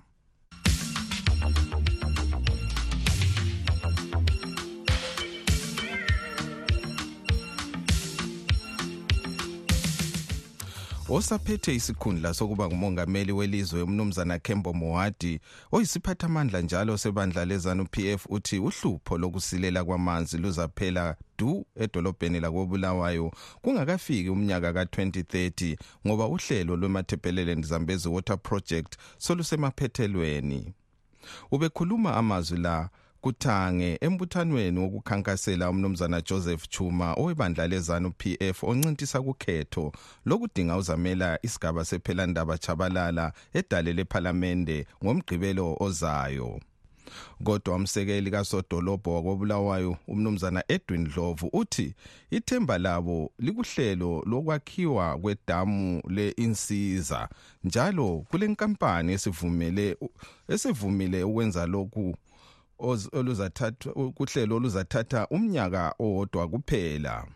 osaphethe 11.09 11.75
isikhundla 11.75 12.35
sokuba 12.35 12.69
ngumongameli 12.69 13.33
welizwe 13.33 13.83
umnumzana 13.83 14.39
Kembo 14.39 14.73
Moati 14.73 15.41
oyisiphathamandla 15.73 16.61
njalo 16.61 16.99
sebandla 16.99 17.45
lezanu 17.45 17.87
PF 17.87 18.27
uthi 18.29 18.59
uhlupho 18.59 19.19
lokusilela 19.19 19.85
kwamanzi 19.85 20.39
luzaphela 20.39 21.17
du 21.39 21.67
edolobheni 21.77 22.41
lakobulawayo 22.41 23.33
kungakafiki 23.63 24.29
umnyaka 24.29 24.73
ka2030 24.73 25.77
ngoba 26.07 26.27
uhlelo 26.27 26.77
lwemathephelele 26.77 27.63
Zambezi 27.63 28.09
Water 28.09 28.39
Project 28.39 28.97
solusemaphethelweni. 29.19 30.75
Ubekhuluma 31.51 32.17
amazwi 32.17 32.59
la 32.59 32.91
kuthange 33.23 33.99
embuthanweni 34.01 34.79
wokukhankasela 34.81 35.71
umnumzana 35.71 36.21
Joseph 36.21 36.69
Chuma 36.69 37.15
owebandla 37.15 37.67
lezanu 37.69 38.11
PF 38.11 38.65
oncintisa 38.65 39.23
kukhetho 39.23 39.93
lokudinga 40.27 40.77
uzamela 40.77 41.39
isigaba 41.43 41.85
sephelandaba 41.85 42.59
chabalala 42.59 43.33
edale 43.55 43.93
lephalamende 43.93 44.87
ngomgqibelo 45.05 45.77
ozayo. 45.81 46.61
Kodwa 47.45 47.77
umsekeli 47.77 48.31
kasodolobho 48.31 49.15
wakobulawayo 49.15 49.97
umnumzana 50.09 50.65
Edwin 50.69 51.05
Dlovu 51.05 51.51
uthi 51.53 51.95
ithemba 52.31 52.79
labo 52.79 53.33
likuhlelo 53.39 54.23
lokwakhiwa 54.27 55.19
kwedamu 55.19 56.03
leinsiza 56.09 57.29
njalo 57.65 58.25
kulenkampani 58.31 59.13
esivumele 59.13 59.97
esivumile 60.49 61.25
ukwenza 61.25 61.67
lokhu 61.67 62.17
oluzathatha 63.13 63.91
kuhlelo 64.15 64.57
oluzathatha 64.57 65.27
umnyaka 65.31 65.95
owodwa 65.99 66.49
kuphela. 66.49 67.27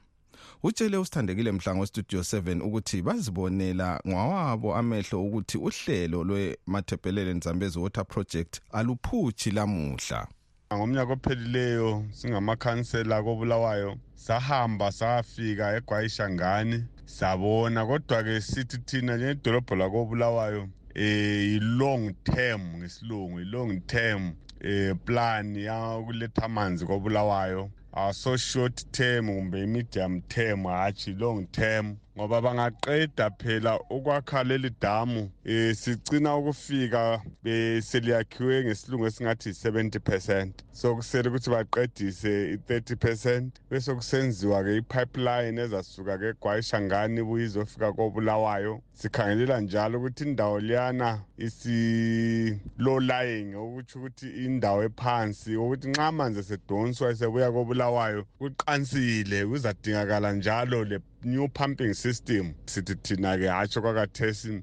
Utshele 0.63 0.97
usithandekile 0.97 1.53
mhlango 1.53 1.87
studio 1.87 2.21
7 2.21 2.63
ukuthi 2.63 3.03
bazibonela 3.03 4.01
ngwawabo 4.09 4.77
amehlo 4.77 5.25
ukuthi 5.25 5.59
uhlelo 5.59 6.25
lwemathebhelele 6.25 7.35
nzambezi 7.35 7.79
water 7.79 8.07
project 8.07 8.61
aluphuthi 8.73 9.51
lamuhla. 9.51 10.27
Ngomnyaka 10.75 11.13
ophelileyo 11.13 12.05
singamakhansela 12.11 13.23
kobulawayo 13.23 13.97
sahamba 14.15 14.93
sayafika 14.93 15.77
egwayishangani 15.77 16.85
sabona. 17.05 17.87
Kodwa-ke 17.87 18.41
sithi 18.41 18.79
thina 18.79 19.17
njengedolobho 19.17 19.77
lakobulawayo 19.77 20.69
eh 20.95 21.57
i-long 21.57 22.15
term 22.25 22.61
ngesilungu 22.79 23.41
i-long 23.41 23.87
term 23.87 24.33
eh 24.61 24.95
plan 25.05 25.57
yakuletha 25.57 26.43
amanzi 26.43 26.87
kobulawayo 26.87 27.71
aso 27.93 28.37
short 28.37 28.91
term 28.93 29.27
kumbe 29.27 29.63
i-medium 29.63 30.21
term 30.29 30.65
hatshi 30.65 31.13
long 31.13 31.47
term 31.53 31.97
ngoba 32.19 32.41
bangaqeda 32.41 33.31
phela 33.31 33.81
ukwakha 33.91 34.45
leli 34.45 34.71
damu. 34.81 35.31
Eh 35.49 35.75
sigcina 35.77 36.37
ukufika 36.37 37.23
beseliyakhiwe 37.43 38.65
ngesilungu 38.65 39.07
esingathi 39.07 39.51
70% 39.51 40.51
so 40.73 40.97
kusele 40.97 41.29
ukuthi 41.29 41.51
baqedise 41.51 42.53
i-30% 42.55 43.51
bese 43.71 43.95
kusenziwa 43.95 44.65
ke 44.65 44.77
ipipeline 44.77 45.61
ezasuka 45.63 46.19
ke 46.19 46.29
eGwayishangani 46.29 47.23
buyizofika 47.23 47.93
kobulawayo. 47.93 48.83
Sikhangelela 48.93 49.61
njalo 49.61 49.99
ukuthi 49.99 50.25
indawo 50.25 50.61
liyana 50.61 51.23
isi 51.39 52.61
low 52.79 53.01
lying 53.01 53.55
okuthi 53.55 53.99
ukuthi 53.99 54.29
indawo 54.45 54.83
ephansi 54.85 55.57
ukuthi 55.57 55.89
nxa 55.89 56.07
amanzi 56.07 56.41
esedonswa 56.41 57.11
esebuya 57.11 57.53
kobulawayo 57.53 58.27
kuqansile 58.39 59.47
kuzadingakala 59.47 60.33
njalo 60.33 60.85
le 60.85 60.99
new 61.25 61.49
pumping 61.49 61.95
system. 61.95 62.55
Sithi 62.67 62.95
thina-ke 62.95 63.49
hatsho 63.49 63.81
kwakathesi 63.83 64.63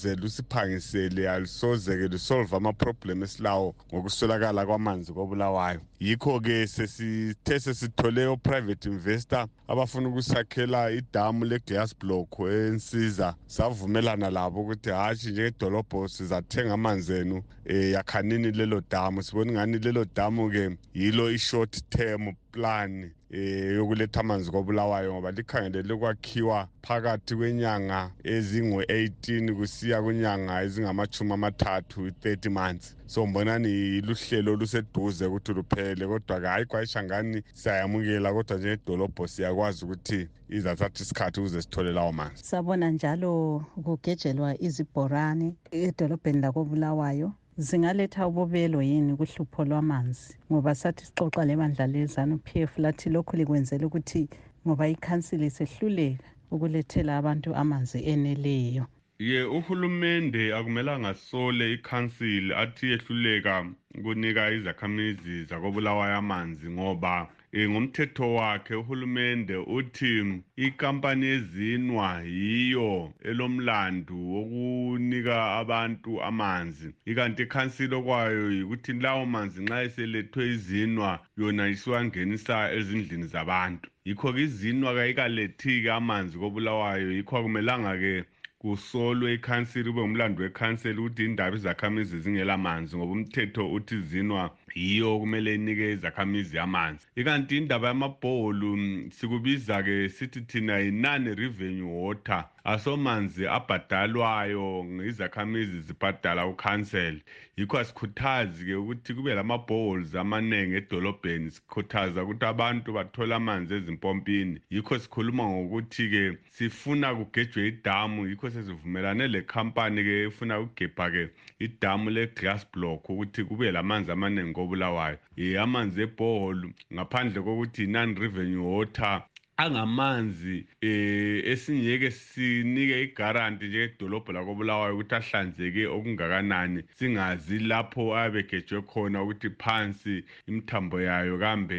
kalisoze 0.00 0.14
lusiphangisele 0.16 1.30
alisoze-ke 1.30 2.08
lisolve 2.08 2.56
amaproblem 2.56 3.22
esilawo 3.22 3.74
ngokuswelakala 3.92 4.66
kwamanzi 4.66 5.12
kobulawayo. 5.12 5.80
Yikho-ke 6.00 6.66
sesithe 6.66 7.60
sesithole 7.60 8.26
o-private 8.26 8.88
investor 8.88 9.46
abafuna 9.68 10.08
ukusakhela 10.08 10.90
idamu 10.90 11.44
le-glass 11.44 11.94
block 11.98 12.38
ensiza. 12.40 13.34
Savumelana 13.46 14.30
labo 14.30 14.60
ukuthi 14.60 14.90
hatshi 14.90 15.30
njengedolobho 15.30 16.08
sizathenga 16.08 16.74
amanzi 16.74 17.12
enu 17.12 17.36
um 17.36 17.44
yakhanini 17.92 18.50
lelo 18.50 18.82
damu. 18.90 19.22
Sibona 19.22 19.52
ingani 19.52 19.78
lelo 19.78 20.04
damu-ke 20.04 20.76
yilo 20.94 21.30
i-short 21.30 21.82
term 21.90 22.32
plan. 22.52 23.10
Eh 23.32 23.74
yokuletha 23.76 24.20
amanzi 24.20 24.50
kobulawayo 24.50 25.12
ngoba 25.12 25.30
likhangelele 25.30 25.96
kwakhiwa 25.96 26.68
phakathi 26.82 27.36
kwenyanga 27.36 28.10
ezingu-18 28.24 29.54
kusiya 29.54 30.02
kwinyanga 30.02 30.62
ezingamachumi 30.62 31.32
amathathu 31.32 32.06
i-30 32.08 32.50
months. 32.50 32.96
So 33.06 33.26
mbonani 33.26 34.00
luhlelo 34.00 34.56
luseduze 34.56 35.26
ukuthi 35.26 35.52
luphele 35.52 36.06
kodwa-ke 36.06 36.46
hayi 36.46 36.64
kwayishangani 36.66 37.42
siyayamukela 37.54 38.32
kodwa 38.32 38.56
njengedolobho 38.56 39.26
siyakwazi 39.26 39.84
ukuthi 39.84 40.28
izathatha 40.48 41.02
isikhathi 41.02 41.40
ukuze 41.40 41.62
sithole 41.62 41.92
lawo 41.92 42.12
manzi. 42.12 42.44
Sabona 42.44 42.90
njalo 42.90 43.64
kugejelwa 43.84 44.62
izibhorane 44.62 45.54
edolobheni 45.70 46.40
lakobulawayo. 46.40 47.32
Zingaletha 47.66 48.26
ububelo 48.30 48.78
yini 48.82 49.12
kuhlupho 49.18 49.60
lwamanzi? 49.68 50.32
Ngoba 50.48 50.74
sathi 50.74 51.04
sixoxa 51.04 51.44
lebandla 51.48 51.86
lezanu 51.94 52.34
p 52.46 52.48
f 52.70 52.72
lathi 52.78 53.06
lokhu 53.14 53.36
likwenzela 53.36 53.84
ukuthi 53.86 54.22
ngoba 54.64 54.84
ikhansili 54.94 55.46
isehluleka 55.50 56.24
ukulethela 56.50 57.12
abantu 57.20 57.50
amanzi 57.62 57.98
eneleyo. 58.12 58.84
Ye 59.20 59.42
uhulumende 59.44 60.54
akumelanga 60.54 61.14
sole 61.14 61.72
ikhansili 61.72 62.54
athi 62.54 62.86
yehluleka 62.90 63.66
ukunika 63.98 64.50
izakhamizi 64.50 65.44
zakobulawayo 65.44 66.16
amanzi 66.16 66.70
ngoba 66.70 67.28
e, 67.52 67.68
ngomthetho 67.68 68.34
wakhe 68.34 68.74
uhulumende 68.74 69.56
uthi 69.56 70.42
ikampani 70.56 71.26
yezinwa 71.26 72.22
yiyo 72.22 73.12
elomlandu 73.22 74.32
wokunika 74.32 75.36
abantu 75.60 76.22
amanzi. 76.22 76.88
Ikanti 77.04 77.42
ikhansili 77.42 77.94
okwayo 77.94 78.52
yikuthi 78.52 78.92
lawo 78.92 79.26
manzi 79.26 79.62
nxa 79.62 79.82
eselethwe 79.82 80.48
izinwa 80.48 81.20
yona 81.36 81.68
isiwangenisa 81.68 82.72
ezindlini 82.78 83.26
zabantu. 83.26 83.90
Yikho-ke 84.04 84.42
izinwa 84.42 84.94
kayikalethi-ke 84.94 85.92
amanzi 85.92 86.38
kobulawayo 86.38 87.12
yikho 87.12 87.36
akumelanga-ke 87.38 88.24
kusolwe 88.60 89.34
ikhansili 89.34 89.90
kube 89.90 90.00
umlando 90.00 90.42
wekhanseli 90.42 90.98
ukuthi 91.00 91.24
indaba 91.24 91.56
izakhamizi 91.56 92.20
zingela 92.20 92.58
manzi 92.58 92.96
ngoba 92.96 93.12
umthetho 93.12 93.72
uthi 93.72 93.96
zinwa 94.00 94.50
yiyo 94.74 95.18
kumele 95.18 95.54
inike 95.54 95.92
izakhamizi 95.92 96.58
amanzi. 96.58 97.06
Ikanti 97.16 97.56
indaba 97.56 97.88
yamabholu 97.88 98.78
sikubiza-ke 99.10 100.08
sithi 100.08 100.40
thina 100.40 100.78
yinani 100.78 101.34
revenue 101.34 101.92
water 102.04 102.44
asomanzi 102.64 103.46
abhadalwayo 103.48 104.86
izakhamizi 105.08 105.80
zibhadala 105.80 106.46
ukhanseli 106.46 107.22
yikho 107.60 107.78
asikhuthazi-ke 107.78 108.74
ukuthi 108.74 109.14
kube 109.14 109.34
lama-bowls 109.34 110.14
amaningi 110.14 110.76
edolobheni 110.76 111.50
sikhuthaza 111.50 112.22
ukuthi 112.22 112.44
abantu 112.46 112.92
bathole 112.92 113.34
amanzi 113.34 113.74
ezimpompini. 113.74 114.60
Yikho 114.70 114.98
sikhuluma 114.98 115.44
ngokuthi-ke 115.48 116.38
sifuna 116.50 117.14
kugejwe 117.14 117.68
idamu 117.68 118.28
yikho 118.28 118.50
sesivumelane 118.50 119.28
le 119.28 119.40
khampani-ke 119.42 120.22
efuna 120.26 120.60
ukugebha-ke 120.60 121.28
idamu 121.58 122.10
le-glass 122.10 122.66
block 122.72 123.10
ukuthi 123.10 123.44
kube 123.44 123.72
lamanzi 123.72 124.12
amaningi 124.12 124.52
kobulawayo. 124.52 125.18
Um 125.38 125.56
amanzi 125.62 126.02
ebholu 126.02 126.72
ngaphandle 126.94 127.42
kokuthi 127.42 127.84
i-non 127.84 128.16
revenue 128.16 128.64
water 128.64 129.22
angamanzi 129.60 130.64
eh 130.80 131.52
esingeke 131.52 132.10
sinike 132.10 133.02
igaranti 133.02 133.64
njengedolobho 133.68 134.32
lakobulawayo 134.32 134.94
ukuthi 134.94 135.14
ahlanzeke 135.14 135.82
okungakanani 135.86 136.80
singazi 136.98 137.58
lapho 137.70 138.16
abegejwe 138.22 138.82
khona 138.90 139.22
ukuthi 139.22 139.50
phansi 139.62 140.24
imthambo 140.50 141.00
yayo 141.00 141.38
kambe 141.38 141.78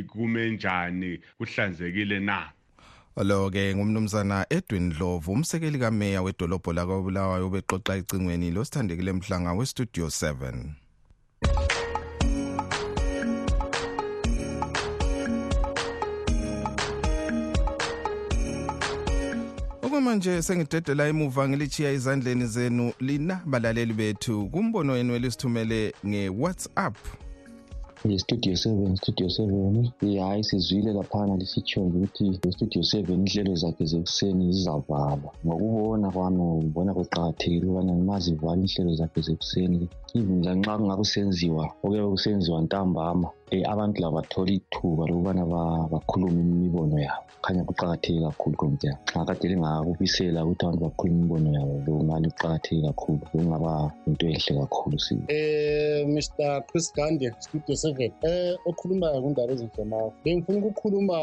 ikume 0.00 0.50
njani 0.50 1.10
kuhlanzekile 1.38 2.20
na? 2.20 2.40
Lo-ke 3.16 3.74
ngumnumzana 3.74 4.46
edwin 4.50 4.90
dlovu 4.90 5.32
umsekeli 5.32 5.78
kameya 5.78 6.22
wedolobho 6.22 6.72
lakobulawayo 6.72 7.46
ubexoxa 7.46 7.96
ecingweni 7.96 8.50
losithandekile 8.50 9.12
mhlanga 9.12 9.52
westudio 9.52 10.06
7 10.06 10.85
okwamanje 20.06 20.42
sengidedela 20.42 21.08
emuva 21.08 21.48
ngilichiya 21.48 21.90
ezandleni 21.90 22.46
zenu 22.46 22.92
lina 23.00 23.42
balaleli 23.50 23.94
bethu 24.00 24.48
kumbono 24.52 24.92
wenu 24.92 25.14
elisithumele 25.18 25.80
nge-whatsapp. 26.06 26.96
Nge-studio 28.06 28.56
seven 28.56 28.96
studio 28.96 29.28
seven. 29.28 29.90
Hayi 30.00 30.44
sizwile 30.44 30.92
laphana 30.92 31.36
lisitsho 31.36 31.80
ukuthi 31.82 32.38
i-studio 32.48 32.82
seven 32.82 33.20
inhlelo 33.20 33.54
zakhe 33.54 33.84
zekuseni 33.84 34.52
zizavalwa. 34.52 35.30
Ngokubona 35.46 36.10
kwami 36.10 36.42
ngibona 36.42 36.94
kuqakathekile 36.94 37.66
ukubana 37.66 37.92
nxa 37.92 38.18
zivala 38.18 38.62
inhlelo 38.62 38.94
zakhe 38.94 39.20
zekuseni. 39.20 39.88
Even 40.14 40.44
lanxa 40.44 40.78
kungakusenziwa 40.78 41.64
okuyabe 41.82 42.08
kusenziwa 42.10 42.62
ntambama. 42.62 43.28
um 43.28 43.45
abantu 43.64 44.00
laba 44.02 44.16
bathole 44.22 44.52
ithuba 44.54 45.06
lokubana 45.06 45.42
bakhulume 45.92 46.40
imibono 46.40 46.98
yabo. 46.98 47.22
Khanya 47.42 47.64
kuqakatheke 47.64 48.20
kakhulu 48.26 48.56
komtya 48.56 48.92
nxa 49.06 49.24
kade 49.24 49.48
lingakubisela 49.48 50.44
ukuthi 50.44 50.62
abantu 50.66 50.84
bakhulume 50.84 51.18
imibono 51.18 51.48
yabo 51.56 51.74
bekungani 51.84 52.28
kuqakatheke 52.30 52.82
kakhulu. 52.86 53.18
Bekungaba 53.32 53.72
yinto 54.06 54.26
enhle 54.26 54.52
kakhulu 54.60 54.98
si 54.98 55.14
um 55.14 56.14
mr 56.14 56.62
chris 56.66 56.86
gande 56.96 57.26
studio 57.40 57.74
seven. 57.76 58.10
Um 58.24 58.56
okhulumayo 58.66 59.22
kundaba 59.22 59.52
ezinhlemayo 59.52 60.12
bengifuna 60.24 60.58
ukukhuluma 60.58 61.16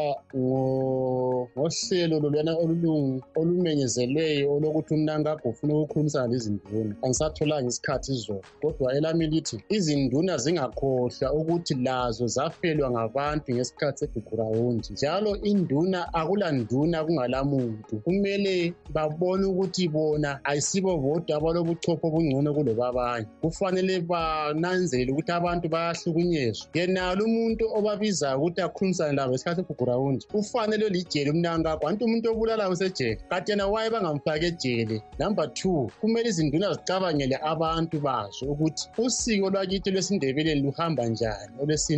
ngohlelo 1.56 2.16
lolwana 2.22 2.52
olulungu 2.62 3.22
olumenyezelweyo 3.36 4.46
olokuthi 4.56 4.94
umnankago 4.94 5.48
ufuna 5.50 5.72
ukukhulumisana 5.74 6.32
lezinduna 6.32 6.94
angisatholanga 7.04 7.68
isikhathi 7.68 8.12
izolo 8.12 8.42
kodwa 8.62 8.94
elami 8.96 9.26
lithi 9.26 9.56
izinduna 9.76 10.38
zingakhohlwa 10.38 11.32
ukuthi 11.38 11.74
lazo 11.74 12.13
zafelwa 12.34 12.90
ngabantu 12.90 13.52
ngesikhathi 13.52 13.98
segugurawundi 13.98 14.88
njalo 14.92 15.36
induna 15.50 16.00
akulanduna 16.14 17.04
kungalamuntu. 17.04 17.94
Kumele 18.04 18.74
babone 18.92 19.44
ukuthi 19.46 19.88
bona 19.88 20.40
ayisibo 20.44 20.96
bodwa 20.98 21.36
abalobuchopho 21.36 22.06
obungcono 22.08 22.54
kulobabanye. 22.56 23.26
Kufanele 23.42 24.00
bananzelele 24.00 25.12
ukuthi 25.12 25.32
abantu 25.32 25.66
bayahlukunyezwa. 25.68 26.66
Yenalo 26.74 27.24
umuntu 27.24 27.64
obabizayo 27.76 28.38
ukuthi 28.38 28.60
akhulumisane 28.60 29.16
labo 29.16 29.30
ngesikhathi 29.30 29.60
segugurawundi 29.62 30.24
ufanele 30.34 30.88
lijele 30.88 31.30
umnankakho 31.30 31.86
kanti 31.86 32.04
umuntu 32.04 32.26
obulalayo 32.30 32.72
usejele 32.72 33.20
kanti 33.30 33.50
yena 33.50 33.66
waye 33.66 33.90
bangamfaki 33.90 34.46
ejele? 34.46 34.96
Number 35.18 35.46
two 35.54 35.90
kumele 36.00 36.28
izinduna 36.28 36.72
zicabangele 36.74 37.36
abantu 37.42 37.96
bazo 38.00 38.44
ukuthi 38.52 38.88
usiko 38.98 39.50
lwakithi 39.50 39.90
lwesindebeleni 39.90 40.60
luhamba 40.60 41.06
njani 41.06 41.52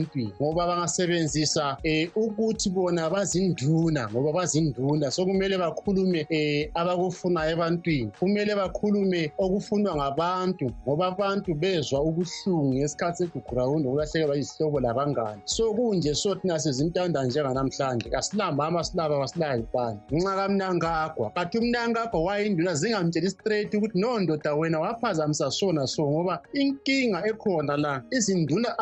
olwesintwini 0.06 0.32
ngoba 0.40 0.66
bangasebenzisa 0.66 1.76
um 1.84 2.10
ukuthi 2.14 2.70
bona 2.70 3.10
bazinduna 3.10 4.08
ngoba 4.10 4.32
bazinduna. 4.32 5.10
So 5.10 5.24
kumele 5.24 5.58
bakhulume 5.58 6.26
um 6.30 6.70
abakufunayo 6.74 7.52
ebantwini. 7.52 8.12
Kumele 8.18 8.54
bakhulume 8.54 9.32
okufunwa 9.38 9.96
ngabantu 9.96 10.70
ngoba 10.86 11.06
abantu 11.06 11.54
bezwa 11.54 12.02
ubuhlungu 12.02 12.74
ngesikhathi 12.74 13.18
segugurawundi 13.18 13.88
ukulahlekelwa 13.88 14.36
yizihlobo 14.36 14.80
labangani. 14.80 15.42
So 15.44 15.74
kunje 15.74 16.14
so 16.14 16.34
thina 16.34 16.58
sizintanda 16.58 17.24
njenganamhlanje 17.24 18.10
kasilamama 18.10 18.84
silaba 18.84 19.28
silayibani 19.28 19.98
nxa 20.10 20.36
kamnankagwa 20.36 21.30
kathi 21.30 21.58
umnankagwa 21.58 22.24
wayinduna 22.24 22.74
zingamtsheli 22.74 23.30
straight 23.30 23.74
ukuthi 23.74 23.98
no 23.98 24.18
ndoda 24.20 24.54
wena 24.54 24.80
waphazamisa 24.80 25.50
so 25.50 25.72
na 25.72 25.86
so 25.86 26.02
ngoba 26.10 26.42
inkinga 26.52 27.26
ekhona 27.26 27.76
la 27.76 28.02
izinduna 28.10 28.78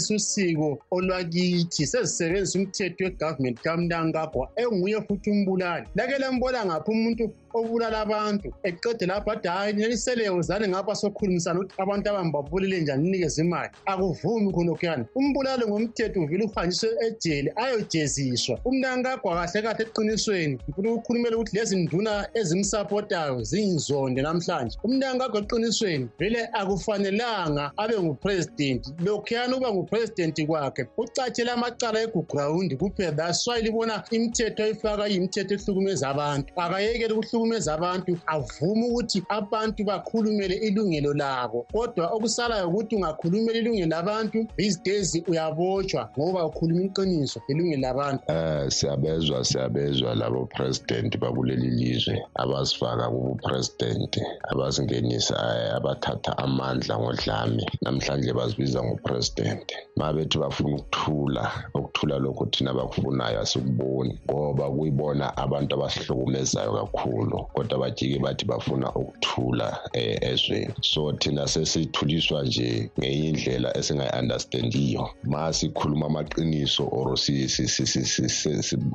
azisasebenzisi 0.00 0.14
usiko 0.14 0.78
olwakithi 0.90 1.86
sezisebenzisa 1.86 2.58
umthetho 2.58 3.04
wegovernment 3.04 3.60
kamnankagwa 3.60 4.48
enguye 4.56 5.00
futhi 5.06 5.30
umbulali. 5.30 5.86
Lake 5.94 6.18
lembona 6.18 6.64
ngaphi 6.66 6.90
umuntu 6.90 7.24
obulala 7.54 8.00
abantu 8.00 8.48
eqede 8.64 9.06
lapho 9.06 9.30
ade 9.30 9.48
hayi 9.48 9.72
neliseleyo 9.72 10.42
zane 10.42 10.68
ngapha 10.68 10.94
sokhulumisana 10.94 11.60
ukuthi 11.60 11.74
abantu 11.82 12.10
abambabulile 12.10 12.80
njani 12.80 13.02
ninikeze 13.02 13.42
imali. 13.42 13.70
Akuvumi 13.86 14.52
khonokhuyana 14.52 15.04
umbulalo 15.14 15.68
ngomthetho 15.68 16.20
uvile 16.20 16.44
uhanjiswe 16.44 16.88
ejele 17.06 17.52
ayojeziswa. 17.56 18.58
Umnankagwa 18.64 19.34
kahle 19.34 19.62
kahle 19.62 19.84
eqinisweni. 19.84 20.58
Ngifuna 20.68 20.92
ukukhulumela 20.92 21.36
ukuthi 21.36 21.56
lezi 21.56 21.76
nduna 21.76 22.28
ezimsapotayo 22.34 23.42
ziyinzonde 23.42 24.22
namhlanje. 24.22 24.78
Umnankagwa 24.84 25.40
eqinisweni 25.40 26.08
vele 26.18 26.48
akufanelanga 26.52 27.72
abe 27.76 27.96
ngupresidenti 28.00 28.90
lokhuyana 29.04 29.56
uba 29.56 29.72
ngupresidenti 29.72 30.46
kwakhe 30.46 30.86
ucatshele 30.96 31.50
amacala 31.50 32.02
egugrawundi 32.02 32.76
kuphela. 32.76 33.12
That's 33.16 33.46
why 33.46 33.60
libona 33.60 34.04
imithetho 34.10 34.62
ayifaka 34.62 35.08
iyimithetho 35.08 35.54
ehlukumeza 35.54 36.08
abantu. 36.08 36.52
Akayekele 36.56 37.14
ukuhlukumeza 37.40 37.74
abantu 37.74 38.18
avume 38.26 38.86
ukuthi 38.88 39.22
abantu 39.28 39.84
bakhulumele 39.84 40.54
ilungelo 40.54 41.14
labo. 41.14 41.66
Kodwa 41.72 42.06
okusalayo 42.12 42.68
ukuthi 42.68 42.96
ungakhulumela 42.96 43.58
ilungelo 43.58 43.88
labantu 43.88 44.46
these 44.56 44.78
days 44.84 45.22
uyabotshwa 45.28 46.10
ngoba 46.18 46.46
ukhuluma 46.46 46.82
iqiniso 46.84 47.40
ilungelo 47.48 47.82
labantu. 47.82 48.22
Um 48.28 48.70
siyabezwa 48.70 49.44
siyabezwa 49.44 50.14
labo 50.14 50.46
president 50.46 51.18
bakuleli 51.18 51.70
lizwe 51.70 52.22
abasifaka 52.34 53.10
kubupresident 53.10 54.20
abasingenisa 54.52 55.36
abathatha 55.76 56.38
amandla 56.38 56.98
ngodlame. 56.98 57.66
Namhlanje 57.82 58.32
bazibiza 58.32 58.82
ngopresident. 58.82 59.72
Ma 59.96 60.12
bethi 60.12 60.38
bafuna 60.38 60.76
ukuthula 60.76 61.44
ukuthula 61.74 62.18
lokhu 62.18 62.46
thina 62.46 62.74
bakufunayo 62.74 63.40
asikuboni 63.40 64.18
ngoba 64.30 64.70
kuyibona 64.70 65.36
abantu 65.36 65.74
abasihlukumezayo 65.74 66.72
kakhulu. 66.72 67.29
Kodwa 67.38 67.78
bajike 67.78 68.18
bathi 68.18 68.44
bafuna 68.44 68.92
ukuthula 68.94 69.78
um 69.94 70.00
ezweni. 70.20 70.74
So 70.82 71.12
thina 71.12 71.48
sesithuliswa 71.48 72.42
nje 72.42 72.90
ngenye 72.98 73.28
indlela 73.28 73.76
esingayi-understandiyo. 73.76 75.10
Ma 75.24 75.52
sikhuluma 75.52 76.06
amaqiniso 76.06 76.88
or 76.92 77.16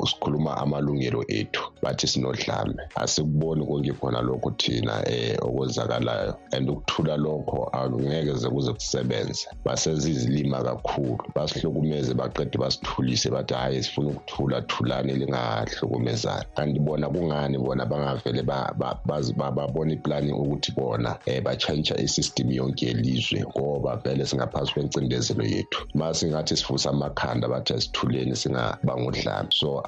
sikhuluma 0.05 0.57
amalungelo 0.57 1.23
ethu 1.27 1.63
bathi 1.81 2.07
sinodlame. 2.07 2.75
Asikuboni 2.95 3.65
konke 3.65 3.93
khona 3.93 4.21
lokhu 4.21 4.51
thina 4.57 5.03
um 5.07 5.37
okwenzakalayo. 5.41 6.35
And 6.53 6.69
ukuthula 6.69 7.17
lokho 7.17 7.69
angeke 7.73 8.35
ze 8.35 8.49
kuze 8.49 8.73
kusebenze. 8.73 9.47
Basezizilima 9.65 10.63
kakhulu. 10.63 11.17
Basihlukumeze 11.35 12.13
baqede 12.13 12.57
basithulise 12.57 13.29
bathi 13.29 13.53
hhayi 13.53 13.83
sifuna 13.83 14.09
ukuthula 14.09 14.61
thulani 14.61 15.13
lingahlukumezani. 15.13 16.45
Kanti 16.55 16.79
bona 16.79 17.09
kungani 17.09 17.57
bona 17.57 17.85
bangavele 18.25 19.33
babona 19.33 19.93
iplani 19.93 20.31
ukuthi 20.31 20.71
bona 20.75 21.17
um 21.27 21.43
batshantsha 21.43 21.95
isystem 21.97 22.51
yonke 22.51 22.85
yelizwe 22.85 23.43
ngoba 23.43 23.95
vele 24.03 24.25
singaphansi 24.25 24.73
kwencindezelo 24.73 25.43
yethu. 25.43 25.87
Ma 25.93 26.13
singathi 26.13 26.57
sifusa 26.57 26.89
amakhanda 26.89 27.47
bathi 27.47 27.73
asithuleni 27.73 28.35
singaba 28.35 28.97
ngodlame 28.97 29.49
so 29.51 29.81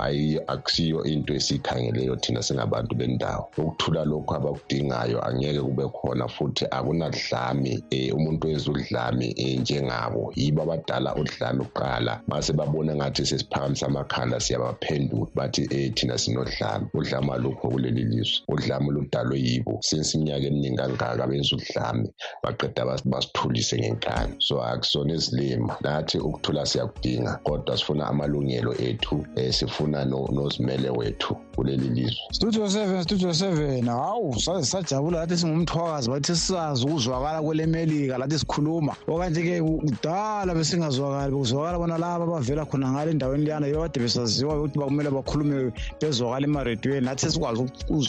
akusiyo 0.48 1.04
into 1.04 1.34
esiyikhangeleyo 1.34 2.16
thina 2.16 2.44
singabantu 2.44 2.96
bendawo. 2.96 3.50
Ukuthula 3.58 4.06
lokhu 4.06 4.36
abakudingayo 4.36 5.26
angeke 5.26 5.62
kube 5.62 5.88
khona 5.90 6.28
futhi 6.28 6.66
akunadlame 6.72 7.84
um 7.92 8.18
umuntu 8.18 8.48
wenza 8.48 8.72
udlame 8.72 9.34
um 9.40 9.62
njengabo. 9.62 10.32
Yibo 10.36 10.62
abadala 10.62 11.16
udlame 11.16 11.64
kuqala. 11.66 12.22
Mase 12.28 12.54
babona 12.54 12.96
ngathi 12.96 13.26
sesiphakamisa 13.26 13.86
amakhanda 13.88 14.40
siyabaphendula 14.40 15.28
bathi 15.36 15.62
um 15.72 15.94
thina 15.94 16.18
sinodlame. 16.18 16.88
Udlame 16.94 17.34
alukho 17.34 17.70
kuleli 17.70 18.04
lizwe. 18.04 18.27
Udlame 18.48 18.92
ludalwe 18.92 19.40
yibo. 19.40 19.80
Since 19.82 20.18
iminyaka 20.18 20.48
eminingi 20.48 20.78
kangaka 20.78 21.28
benza 21.28 21.56
udlame 21.56 22.10
baqeda 22.44 22.86
basithulise 22.86 23.78
ngenkani. 23.78 24.36
So 24.40 24.62
akusona 24.62 25.14
izilima 25.14 25.78
nathi 25.82 26.18
ukuthula 26.18 26.66
siyakudinga 26.66 27.40
kodwa 27.44 27.78
sifuna 27.78 28.08
amalungelo 28.08 28.74
ethu 28.74 29.16
um 29.16 29.52
sifuna 29.52 30.06
nozimele 30.06 30.90
wethu 30.90 31.36
kuleli 31.56 31.90
lizwe. 31.90 32.18
Studio 32.32 32.70
seven 32.70 33.04
studio 33.04 33.34
seven. 33.34 33.86
Hawu 33.86 34.40
saze 34.40 34.66
sajabula 34.66 35.20
lathi 35.20 35.38
singumthwakazi 35.38 36.10
bathi 36.10 36.36
sisazi 36.36 36.86
ukuzwakala 36.86 37.42
kwelemelika 37.42 38.18
lathi 38.18 38.40
sikhuluma. 38.40 38.96
Okanje-ke 39.08 39.62
kudala 39.62 40.54
besingazwakali 40.54 41.32
bekuzwakala 41.32 41.78
bona 41.78 41.98
laba 41.98 42.24
abavela 42.24 42.66
khona 42.66 42.92
ngale 42.92 43.12
endaweni 43.12 43.46
liyana 43.46 43.68
yibo 43.68 43.82
kade 43.82 44.00
besaziwa 44.00 44.58
ukuthi 44.58 44.80
bakumele 44.80 45.10
bakhulume 45.10 45.72
bezwakala 46.02 46.48
emarediyweni 46.48 47.06
nathi 47.06 47.26
sesikwazi 47.26 47.64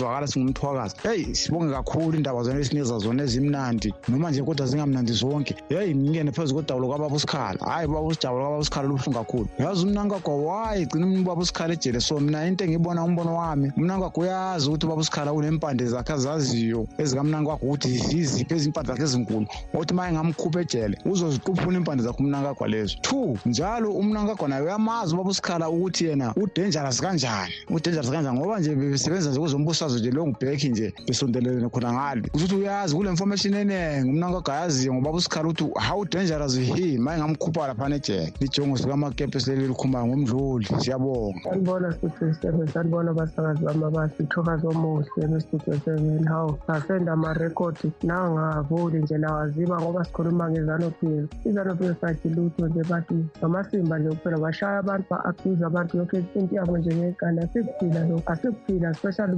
ukuzwakala 0.09 0.27
singumthwakazi. 0.27 0.95
Heyi 1.03 1.35
sibonge 1.35 1.75
kakhulu 1.75 2.17
indaba 2.17 2.43
zona 2.43 2.61
esinikeza 2.61 2.99
zona 2.99 3.23
ezimnandi 3.23 3.95
noma 4.09 4.31
nje 4.31 4.43
kodwa 4.43 4.67
zingamnandi 4.67 5.13
zonke. 5.13 5.55
Heyi 5.69 5.95
ngingene 5.95 6.33
phezu 6.33 6.55
kodabulo 6.55 6.89
kwababa 6.89 7.15
usikhala 7.15 7.59
hhayi 7.65 7.87
ubaba 7.87 8.07
usijabulo 8.07 8.43
kwababa 8.43 8.61
usikhala 8.61 8.89
lubuhlungu 8.89 9.19
kakhulu. 9.19 9.49
Yazi 9.59 9.87
umnankagwa 9.87 10.37
waye 10.37 10.87
gcina 10.87 11.07
ubaba 11.07 11.43
usikhala 11.43 11.75
ejele. 11.75 12.01
So 12.01 12.21
mina 12.21 12.47
into 12.47 12.65
engiyibona 12.65 13.05
umbono 13.05 13.37
wami 13.37 13.73
umnankagwa 13.77 14.25
uyazi 14.25 14.69
ukuthi 14.69 14.87
ubaba 14.87 15.01
usikhala 15.01 15.33
unempande 15.33 15.87
zakhe 15.87 16.13
azaziyo 16.13 16.87
ezikamnankagwa 16.99 17.55
ukuthi 17.63 17.89
yiziphi 18.17 18.55
ezimpande 18.55 18.93
zakhe 18.93 19.03
ezinkulu. 19.03 19.47
Othi 19.75 19.95
ma 19.95 20.09
engamkhupha 20.09 20.61
ejele 20.61 20.99
uzoziquphuna 21.05 21.79
impande 21.79 22.03
zakhe 22.03 22.23
umnankagwa 22.23 22.69
lezo 22.69 22.97
two 23.03 23.37
njalo 23.47 23.93
umnankagwa 23.93 24.49
naye 24.49 24.63
uyamazi 24.63 25.15
ubaba 25.15 25.31
usikhala 25.31 25.71
ukuthi 25.71 26.05
yena 26.05 26.35
udangerous 26.37 27.01
kanjani 27.01 27.53
udangerous 27.71 28.11
kanjani. 28.11 28.39
Ngoba 28.39 28.61
nje 28.61 28.75
besebenza 28.75 29.31
nje 29.31 29.41
kuzombusazwe 29.41 29.98
nje 29.99 30.11
lo 30.11 30.27
ngubhekhi 30.27 30.69
nje 30.69 30.95
besondelelene 31.07 31.69
khona 31.69 31.93
ngale. 31.93 32.23
Ukuthi 32.35 32.55
uyazi 32.55 32.95
kule 32.97 33.11
information 33.11 33.55
eningi 33.55 34.11
umnankagwa 34.11 34.55
ayaziyo 34.55 34.95
ngoba 34.95 35.11
usikhala 35.11 35.49
ukuthi 35.49 35.65
how 35.89 36.05
dangerous 36.05 36.57
he? 36.57 36.99
Ma 36.99 37.17
engamkhupha 37.17 37.67
laphana 37.67 37.97
ejele 37.97 38.33
lijongo 38.41 38.77
sikamakepesi 38.77 39.51
leli 39.51 39.69
likhumbayo 39.69 40.07
ngomdluli 40.07 40.67
siyabonga. 40.79 41.43
Sanibona 41.43 41.93
sisisebe 41.93 42.67
sanibona 42.73 43.11
abasakazi 43.11 43.65
bami 43.65 43.85
abahle 43.85 44.13
ithokazi 44.21 44.67
omuhle 44.67 45.27
bestudio 45.31 45.81
seven 45.85 46.25
hawu 46.25 46.59
ngasenda 46.65 47.13
amarekhodi 47.13 47.93
nangavuli 48.03 48.99
nje 49.03 49.19
nawaziba 49.19 49.81
ngoba 49.81 50.05
sikhuluma 50.05 50.51
ngezanopil 50.51 51.29
izanopil 51.45 51.95
sathi 52.01 52.29
lutho 52.29 52.69
nje 52.69 52.83
bathi 52.91 53.15
ngamasimba 53.39 53.99
nje 53.99 54.09
kuphela 54.09 54.39
bashaya 54.39 54.79
abantu 54.79 55.07
ba-accuse 55.11 55.65
abantu 55.65 55.97
yonke 55.97 56.17
into 56.35 56.55
yabo 56.55 56.79
njengegana 56.79 57.43
asikuphila 57.43 58.01
lokhu 58.09 58.33
asikuphila 58.33 58.91
especially 58.91 59.37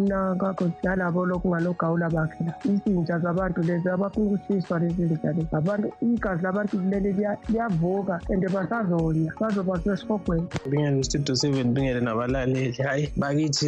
umnakakho 0.50 0.72
nalabo 0.82 1.26
lokhu 1.26 1.48
ngalogawula 1.48 2.10
bakhe. 2.10 2.44
La 2.44 2.54
izintsha 2.64 3.18
zabantu 3.18 3.62
lezi 3.62 3.88
abafuna 3.88 4.26
ukushiswa 4.26 4.78
lezi 4.78 5.02
ntsha 5.02 5.32
lezi 5.32 5.56
abantu 5.56 5.92
igazi 6.02 6.42
labantu 6.42 6.80
leli 6.90 7.12
liyavuka 7.48 8.20
and 8.30 8.44
basazonya 8.50 9.32
bazoba 9.40 9.78
sesihogweni 9.78 10.46
bingene 10.70 11.04
studio 11.04 11.34
seven 11.34 11.74
bingele 11.74 12.00
nabalaleli 12.00 12.72
hayi 12.72 13.12
bakithi 13.16 13.66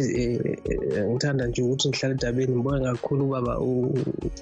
um 1.01 1.11
ngithanda 1.11 1.47
nje 1.47 1.61
ukuthi 1.61 1.89
ngihlala 1.89 2.15
edabeni 2.15 2.55
ngibonge 2.55 2.85
kakhulu 2.85 3.25
ubaba 3.25 3.53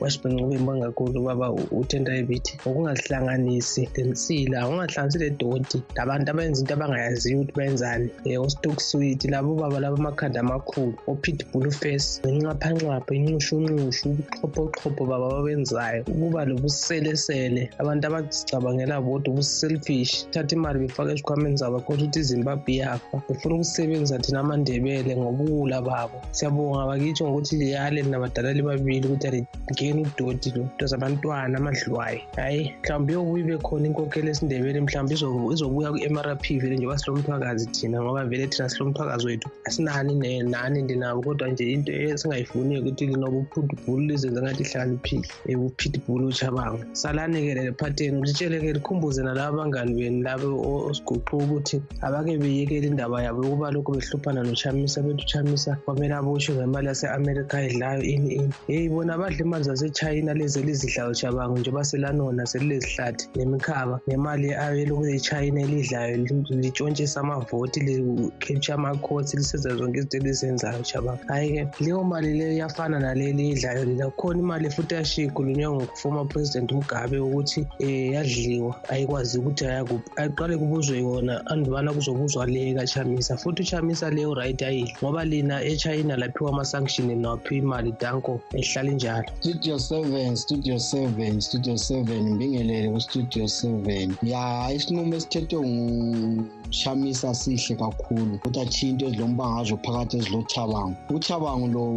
washibengcube 0.01 0.56
ngibonge 0.56 0.82
kakhulu 0.86 1.21
ubaba 1.21 1.51
utenda 1.51 2.15
ebithi 2.15 2.58
ngokungazihlanganisi 2.62 3.89
lensila 3.95 4.67
ungahlanganisi 4.69 5.19
le 5.19 5.30
doti 5.30 5.84
labantu 5.95 6.32
abenza 6.32 6.62
into 6.62 6.73
abangayaziyo 6.73 7.41
ukuthi 7.41 7.54
benzani 7.58 8.10
um 8.25 8.45
ostock 8.45 8.80
sweet 8.80 9.23
labo 9.25 9.56
baba 9.56 9.80
laba 9.80 9.97
amakhanda 9.97 10.39
amakhulu 10.39 10.93
opitbull 11.08 11.71
face 11.71 12.20
ngenxaphanxapha 12.27 13.12
inxushunxushu 13.17 14.10
ubuxhophoxhopho 14.10 15.03
baba 15.10 15.27
babenzayo 15.36 16.01
ukuba 16.12 16.45
lobuselesele 16.49 17.63
abantu 17.81 18.03
abazicabangela 18.07 19.01
bodwa 19.05 19.29
ubuselfish 19.34 20.13
thatha 20.34 20.53
imali 20.55 20.77
befake 20.84 21.12
esikhwameni 21.13 21.57
zabo 21.57 21.79
khodwa 21.86 22.05
ukuthi 22.05 22.19
izimbabwe 22.19 22.71
iyafa. 22.73 23.17
Befuna 23.27 23.55
ukusebenza 23.55 24.19
thina 24.23 24.39
amandebele 24.39 25.12
ngobuwula 25.17 25.77
babo. 25.81 26.17
Siyabonga 26.31 26.89
bakitsho 26.89 27.23
ngokuthi 27.25 27.55
liyale 27.62 27.99
nabadala 28.03 28.53
libabili 28.53 29.05
ukuthi 29.07 29.27
alingeni 29.27 30.01
udoti 30.05 30.49
lo 30.55 30.63
nto 30.75 30.86
zabantwana 30.91 31.57
amadlwayo 31.57 32.21
hhayi 32.38 32.71
mhlawumbe 32.81 33.12
iyobuya 33.13 33.43
ibe 33.43 33.57
khona 33.65 33.86
inkokhelo 33.88 34.29
esindebele 34.31 34.79
mhlawumbe 34.81 35.13
izobuya 35.53 35.89
ku-mrp 35.93 36.45
vele 36.62 36.75
njengoba 36.75 36.97
silomthwakazi 37.01 37.65
thina 37.73 37.97
ngoba 38.01 38.25
vele 38.25 38.47
thina 38.47 38.69
silomthwakazi 38.69 39.25
wethu. 39.27 39.49
Asinani 39.65 40.43
nani 40.43 40.81
ndinabo 40.81 41.21
kodwa 41.21 41.47
nje 41.49 41.71
into 41.71 41.91
esingayifuniyo 42.13 42.82
ukuthi 42.82 43.06
linoba 43.06 43.38
uphutbhulu 43.38 44.02
lizenze 44.08 44.41
ngathi 44.41 44.63
ihlakaniphile 44.63 45.56
ubupitbull 45.56 46.24
uchabango 46.26 46.80
salani-ke 46.93 47.54
le 47.54 47.71
phatheni 47.80 48.21
litshele-ke 48.26 48.74
likhumbuze 48.74 49.24
nalabo 49.24 49.62
abangani 49.62 49.93
beni 49.93 50.21
labo 50.24 50.47
osiguquka 50.89 51.34
ukuthi 51.38 51.78
abake 52.02 52.38
beyekele 52.38 52.88
indaba 52.88 53.24
yabo 53.24 53.43
yokuba 53.45 53.71
lokhu 53.71 53.91
behluphana 53.95 54.43
nochamisa 54.43 55.02
bethi 55.02 55.24
uchamisa 55.26 55.71
kwamele 55.86 56.13
aboshwe 56.15 56.56
ngemali 56.56 56.88
yase-amerika 56.88 57.62
edlayo 57.67 58.02
ini 58.04 58.30
ini. 58.36 58.54
Yeyi 58.67 58.89
bona 58.89 59.17
badla 59.17 59.45
imali 59.45 59.63
zasechina 59.63 60.34
lezi 60.34 60.60
elizidlayo 60.60 61.13
chabango 61.13 61.58
njengoba 61.58 61.84
selanona 61.84 62.45
selilezihlathi 62.45 63.30
nemikhaba 63.36 64.00
nemali 64.08 64.54
ayeloku 64.54 65.06
echina 65.06 65.62
elidlayo 65.62 66.17
litshontshisa 66.62 67.19
amavoti 67.19 67.80
li-capture 67.80 68.74
ama-courts 68.74 69.34
lisenza 69.34 69.76
zonke 69.76 69.97
izinto 70.00 70.17
elizenzayo 70.17 70.84
chabango 70.84 71.24
hhayi-ke 71.28 71.84
leyo 71.84 72.00
mali 72.03 72.33
leyo 72.33 72.53
iyafana 72.53 72.99
naleli 72.99 73.49
idlayo 73.49 73.85
lila 73.85 74.09
kukhona 74.09 74.39
imali 74.39 74.69
futhi 74.69 74.93
yashikhulunywa 74.93 75.71
ngufoma 75.71 76.25
president 76.25 76.71
mugabe 76.71 77.19
ukuthi 77.19 77.67
um 77.79 78.13
yadliwa 78.13 78.75
ayikwazi 78.89 79.39
ukuthi 79.39 79.65
ayakuphi. 79.65 80.09
Aqale 80.15 80.57
kubuzwe 80.57 80.99
yona 80.99 81.45
andubana 81.45 81.93
kuzobuzwa 81.93 82.45
le 82.45 82.73
kachamisa 82.73 83.37
futhi 83.37 83.61
uchamisa 83.61 84.09
leyo 84.09 84.33
right 84.33 84.61
ayidli 84.61 84.95
ngoba 85.03 85.25
lina 85.25 85.63
echina 85.63 86.17
laphiwa 86.17 86.49
ama-sanction 86.49 87.21
nawaphiwa 87.21 87.61
imali 87.63 87.93
danko 87.99 88.41
ehlala 88.53 88.91
injalo. 88.91 89.25
Studio 89.39 89.79
seven 89.79 90.35
studio 90.35 90.79
seven 90.79 91.41
studio 91.41 91.77
seven 91.77 92.29
mbingelele 92.29 92.89
kustudio 92.89 93.47
seven. 93.47 94.15
Ya 94.23 94.71
isinqumo 94.73 95.15
esithethwe 95.15 95.59
ngushamisa 95.67 97.33
sihle 97.35 97.75
kakhulu 97.75 98.35
ukuthi 98.35 98.59
achiye 98.59 98.91
into 98.91 99.05
ezilombangazo 99.07 99.77
phakathi 99.77 100.17
ezilochabango 100.17 100.95
uchabango 101.09 101.67
lo 101.67 101.90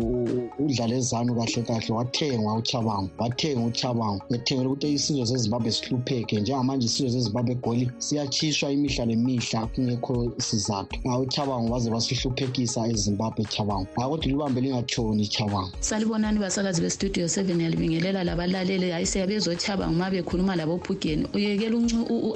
udlala 0.58 0.94
ezanu 0.94 1.34
kahle 1.34 1.62
kahle 1.62 1.94
wathengwa 1.94 2.54
uchabango 2.54 3.10
wathenga 3.18 3.66
uchabango 3.66 4.22
ethengela 4.34 4.68
ukuthi 4.68 4.92
isizwe 4.92 5.26
sezimbabwe 5.26 5.72
sihlupheke 5.72 6.40
njengamanje 6.40 6.86
isizwe 6.86 7.10
sezimbabwe 7.12 7.52
egoli 7.52 7.90
siyatshiswa 7.98 8.72
imihla 8.72 9.06
nemihla 9.06 9.66
kungekho 9.66 10.32
sizathu 10.38 10.96
uchabango 11.22 11.68
baze 11.68 11.90
basihluphekisa 11.90 12.88
ezimbabwe 12.88 13.44
chabango 13.44 13.88
akuthi 13.96 14.28
libambe 14.28 14.60
lingatshoni 14.60 15.26
chabango 15.26 15.72
salibonani 15.80 16.38
basakazi 16.38 16.80
bestudio 16.80 17.28
seven 17.28 17.60
yalibingelela 17.60 18.24
labalaleli. 18.24 18.90
Hayi 18.90 19.06
siyabezochabango 19.06 19.94
uma 19.94 20.10
bekhuluma 20.10 20.56
labophugeni 20.56 21.26
uyekela 21.34 21.76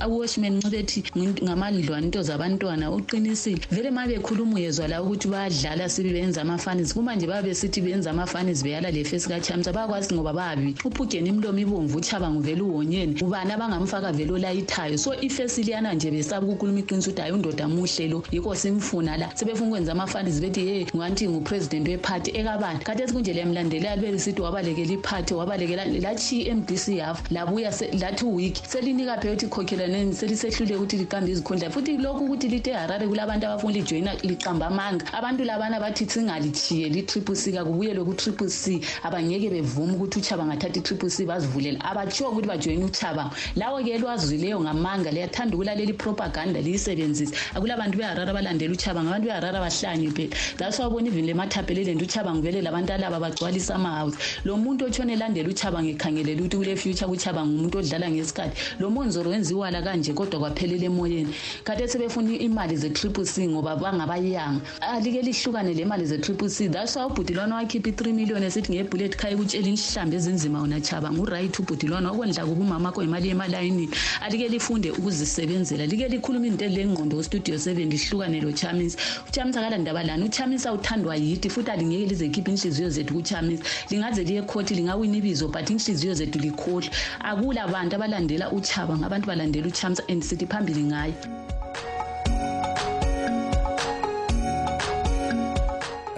uwashman 0.08 0.56
ncbethi 0.56 1.02
ngamandlwana 1.44 2.06
into 2.06 2.22
zabantwana 2.22 2.90
uqinisile. 2.90 3.60
Vele 3.70 3.90
ma 3.90 4.06
bekhuluma 4.06 4.54
uyezwa 4.54 4.88
la 4.88 5.02
ukuthi 5.02 5.28
bayadlala 5.28 5.88
sibi 5.88 6.12
benza 6.12 6.42
amafanis 6.42 6.94
kuma 6.94 7.14
nje 7.14 7.26
babe 7.26 7.47
besithi 7.48 7.80
benza 7.80 8.10
amafanis 8.10 8.62
beyala 8.62 8.90
le 8.90 9.04
fesi 9.04 9.28
kachamsa 9.28 9.72
bayakwazi 9.72 10.14
ngoba 10.14 10.32
babi. 10.32 10.74
Uphugeni 10.84 11.28
imlomo 11.28 11.58
ibomvu 11.58 11.98
uchabango 11.98 12.40
vele 12.40 12.62
uwonyeni. 12.62 13.16
Ubani 13.22 13.52
abangamfaka 13.52 14.12
vele 14.12 14.32
olayithayo? 14.32 14.98
So 14.98 15.14
ifesi 15.14 15.62
liyana 15.62 15.94
nje 15.94 16.10
besaba 16.10 16.46
ukukhuluma 16.46 16.80
iqiniso 16.80 17.10
ukuthi 17.10 17.20
hayi 17.20 17.32
undoda 17.32 17.68
muhle 17.68 18.08
lo. 18.08 18.22
Yikho 18.30 18.54
simfuna 18.54 19.16
la. 19.16 19.30
Sebefuna 19.34 19.68
ukwenza 19.68 19.92
amafanis 19.92 20.40
bethi 20.40 20.66
ye 20.66 20.86
ngathi 20.96 21.28
ngupresident 21.28 21.88
wephathi 21.88 22.30
ekabani? 22.30 22.84
Kade 22.84 23.06
sekunje 23.06 23.32
lemlandelayo 23.32 24.00
belisithi 24.00 24.40
wabalekela 24.40 24.92
iphathi 24.92 25.34
wabalekela 25.34 25.84
lachi 25.84 26.42
i-mdc 26.42 26.88
yafa 26.88 27.22
labuya 27.30 27.72
lathi 28.00 28.24
uwiki 28.24 28.62
selinika 28.68 29.16
phela 29.20 29.32
ukuthi 29.32 29.46
khokhelaneni 29.46 30.14
selisehluleke 30.14 30.76
ukuthi 30.76 30.96
liqambe 30.96 31.30
izikhundla. 31.30 31.70
Futhi 31.70 31.96
lokhu 31.96 32.24
ukuthi 32.24 32.48
lithe 32.48 32.72
harare 32.72 33.06
kulabantu 33.08 33.46
abafuna 33.46 33.72
lijoyina 33.72 34.14
liqamba 34.22 34.66
amanga. 34.66 35.04
Abantu 35.12 35.44
labana 35.44 35.80
bathi 35.80 36.06
singalichiye 36.06 36.88
li-triple 36.88 37.37
c 37.38 37.52
kakubuyelwe 37.52 38.04
ku-triple 38.04 38.50
c. 38.50 38.80
Abangeke 39.06 39.48
bevume 39.50 39.92
ukuthi 39.94 40.18
uchaba 40.18 40.44
ngathatha 40.46 40.78
i-triple 40.80 41.10
c 41.10 41.24
bazivulela 41.24 41.78
abatshiwo 41.84 42.30
ukuthi 42.30 42.48
bajoyine 42.48 42.84
uchaba. 42.84 43.30
Lawo-ke 43.56 43.90
elwazileyo 43.96 44.60
ngamanga 44.60 45.10
liyathanda 45.10 45.54
ukulalela 45.54 45.90
ipropaganda 45.90 46.60
liyisebenzise. 46.60 47.34
Akulabantu 47.54 47.98
beharare 47.98 48.30
abalandela 48.30 48.72
uchaba 48.74 49.02
ngabantu 49.04 49.26
beharare 49.28 49.56
abahlanye 49.58 50.10
phela 50.10 50.34
that's 50.56 50.78
wabona 50.78 51.06
even 51.06 51.26
le 51.26 51.34
mathapelelento 51.34 52.04
uchaba 52.04 52.34
ngivele 52.34 52.62
labantu 52.62 52.92
alaba 52.92 53.20
bagcwalisa 53.20 53.74
amahawusi 53.74 54.18
lo 54.44 54.56
muntu 54.56 54.84
otshona 54.86 55.12
elandela 55.12 55.48
uchaba 55.48 55.82
ngikhangelele 55.82 56.40
ukuthi 56.40 56.56
kule 56.56 56.76
future 56.76 57.06
kuchaba 57.06 57.46
ngumuntu 57.46 57.78
odlala 57.78 58.10
ngesikhathi. 58.10 58.56
Lo 58.80 58.90
monzoro 58.90 59.30
wenziwala 59.30 59.82
kanje 59.82 60.12
kodwa 60.12 60.40
kwaphelela 60.40 60.86
emoyeni. 60.86 61.34
Kade 61.64 61.88
sebefuna 61.88 62.32
imali 62.38 62.76
ze-triple 62.76 63.24
c 63.24 63.48
ngoba 63.48 63.76
bangabayanga 63.76 64.60
alike 64.80 65.22
lihlukane 65.22 65.74
le 65.74 65.84
mali 65.84 66.06
ze-triple 66.06 66.48
c. 66.48 66.68
That's 66.68 66.96
why 66.96 67.04
ubhudilwana 67.28 67.56
wakhipha 67.56 67.88
i-three 67.90 68.12
million 68.12 68.42
esithi 68.42 68.72
ngebullet 68.72 69.16
khaya 69.16 69.36
ukutshela 69.36 69.68
inhlambi 69.68 70.16
ezinzima 70.16 70.60
wona 70.60 70.80
chaba. 70.80 71.12
Nguright 71.12 71.58
ubhudilwana 71.60 72.10
okwendla 72.10 72.46
kuba 72.46 72.62
umama 72.64 72.90
kho 72.92 73.02
imali 73.02 73.28
emalayinini 73.28 73.90
alike 74.24 74.48
lifunde 74.48 74.90
ukuzisebenzela. 74.90 75.84
Like 75.86 76.08
likhuluma 76.08 76.46
into 76.46 76.64
elengqondo 76.64 77.18
ustudio 77.18 77.58
seven 77.58 77.90
lihlukane 77.90 78.40
lo 78.40 78.50
chamisa. 78.52 78.96
Uchamisa 79.28 79.60
kalandaba 79.60 80.02
lani 80.04 80.24
uchamisa 80.24 80.72
uthandwa 80.72 81.16
yiti 81.16 81.50
futhi 81.50 81.70
alingeke 81.70 82.06
lize 82.06 82.28
khipha 82.30 82.50
inhliziyo 82.50 82.88
zethu 82.88 83.14
kuchamisa. 83.14 83.62
Lingaze 83.90 84.24
liye 84.24 84.40
ekhoti 84.40 84.74
lingawina 84.74 85.16
ibizo 85.16 85.48
but 85.48 85.68
inhliziyo 85.68 86.14
zethu 86.14 86.38
likhohlwa 86.38 86.90
akula 87.20 87.68
bantu 87.68 87.96
abalandela 87.96 88.50
uchaba 88.52 88.96
ngabantu 88.96 89.26
balandela 89.26 89.66
uchamisa 89.68 90.02
and 90.08 90.22
sithi 90.22 90.46
phambili 90.46 90.82
ngayo. 90.82 91.57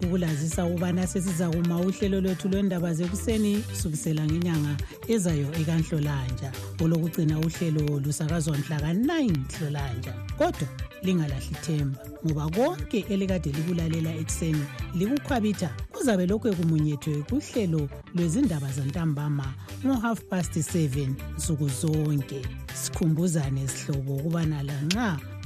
ukulazisa 0.05 0.64
ukubana 0.64 1.07
sesiza 1.07 1.51
kuma 1.51 1.81
uhlelo 1.81 2.20
lwethu 2.20 2.48
lwendaba 2.48 2.94
zekuseni 2.94 3.59
kusukisela 3.59 4.24
ngenyanga 4.27 4.77
ezayo 5.09 5.48
ekanhlolanja. 5.61 6.53
Olokugcina 6.83 7.38
uhlelo 7.38 8.01
lusakazwa 8.01 8.59
mhla 8.59 8.81
ka-9 8.81 9.35
hlolanja 9.59 10.12
kodwa 10.38 10.68
lingalahli 11.03 11.57
themba 11.62 11.98
ngoba 12.27 12.51
konke 12.51 13.05
elikade 13.09 13.53
likulalela 13.53 14.11
ekuseni 14.20 14.64
likukhwabitha 14.98 15.70
kuzabe 15.92 16.27
lokhu 16.27 16.48
ekumunyethwe 16.48 17.22
kuhlelo 17.29 17.88
lwezindaba 18.14 18.68
zantambama 18.72 19.55
ngo-half 19.85 20.20
past 20.31 20.57
7 20.57 21.14
nsuku 21.37 21.68
zonke. 21.68 22.40
Sikhumbuzane 22.74 23.68
sihlobo 23.68 24.16
ukubana 24.16 24.62
lanxa 24.62 25.18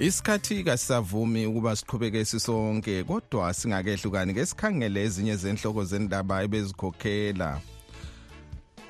Isikhathi 0.00 0.64
kasisavumi 0.64 1.46
ukuba 1.46 1.76
siqhubeke 1.76 2.24
sisonke 2.24 3.04
kodwa 3.04 3.54
singakehlukani 3.54 4.34
ke 4.34 4.46
sikhangele 4.46 5.02
ezinye 5.04 5.36
zenhloko 5.36 5.84
zendaba 5.84 6.42
ebezikhokhela. 6.42 7.60